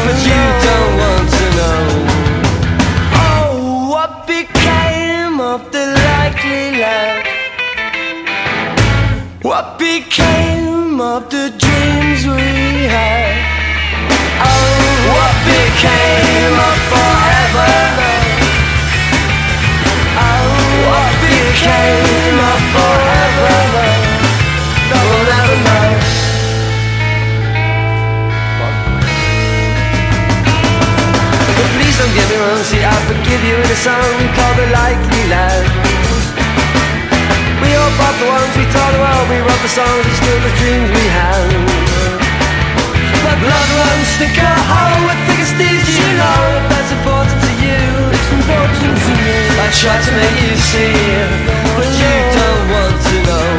[0.04, 1.80] but you don't want to know.
[3.24, 7.26] Oh, what became of the likely lad?
[9.44, 13.32] What became of the dreams we had?
[14.44, 14.76] Oh,
[15.16, 17.72] what became of forever?
[20.20, 20.52] Oh,
[20.92, 23.56] what became a forever.
[23.72, 24.04] Love?
[24.92, 25.85] No one ever knows.
[31.96, 34.68] Please don't get me wrong, see I forgive you in a song we call the
[34.68, 35.64] likely land.
[37.64, 40.40] We all bought the ones we told the world, we wrote the songs and still
[40.44, 41.48] the dreams we had.
[43.24, 47.80] My blood runs thicker, hollow with thicker steeds, you know if that's important to you.
[48.12, 49.40] It's important to me.
[49.56, 51.00] I try to make you see,
[51.80, 53.52] but you don't want to know.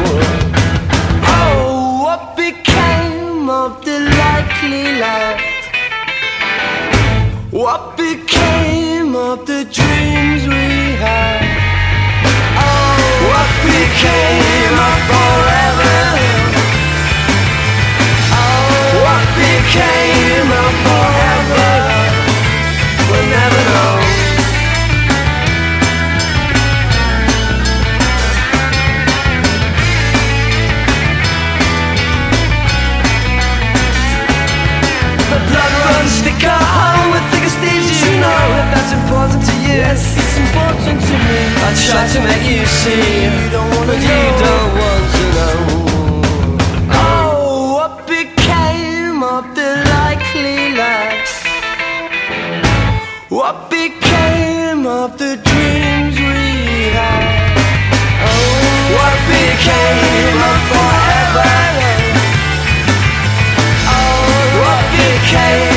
[1.25, 5.46] Oh, what became of the likely land?
[7.57, 11.41] What became of the dreams we had?
[12.53, 15.97] Oh, what became of forever?
[18.37, 18.69] Oh,
[19.01, 21.69] what became of forever?
[23.09, 24.06] We'll never know.
[38.91, 39.77] Know that's important to you.
[39.77, 41.39] Yes, it's important to me.
[41.63, 43.29] I try to make you see,
[43.85, 45.57] but you don't want to know.
[46.93, 51.33] Oh, what became of the likely lads?
[53.29, 57.57] What became of the dreams we had?
[58.23, 58.57] Oh,
[58.97, 61.53] what became of forever?
[63.89, 64.31] Oh,
[64.63, 65.76] what became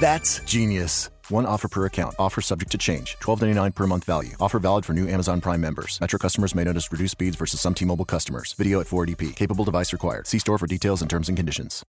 [0.00, 1.10] That's genius.
[1.28, 2.14] One offer per account.
[2.20, 3.16] Offer subject to change.
[3.18, 4.34] $12.99 per month value.
[4.38, 6.00] Offer valid for new Amazon Prime members.
[6.00, 8.52] Metro customers may notice reduced speeds versus some T-Mobile customers.
[8.52, 9.34] Video at 480p.
[9.34, 10.28] Capable device required.
[10.28, 11.84] See store for details and terms and conditions.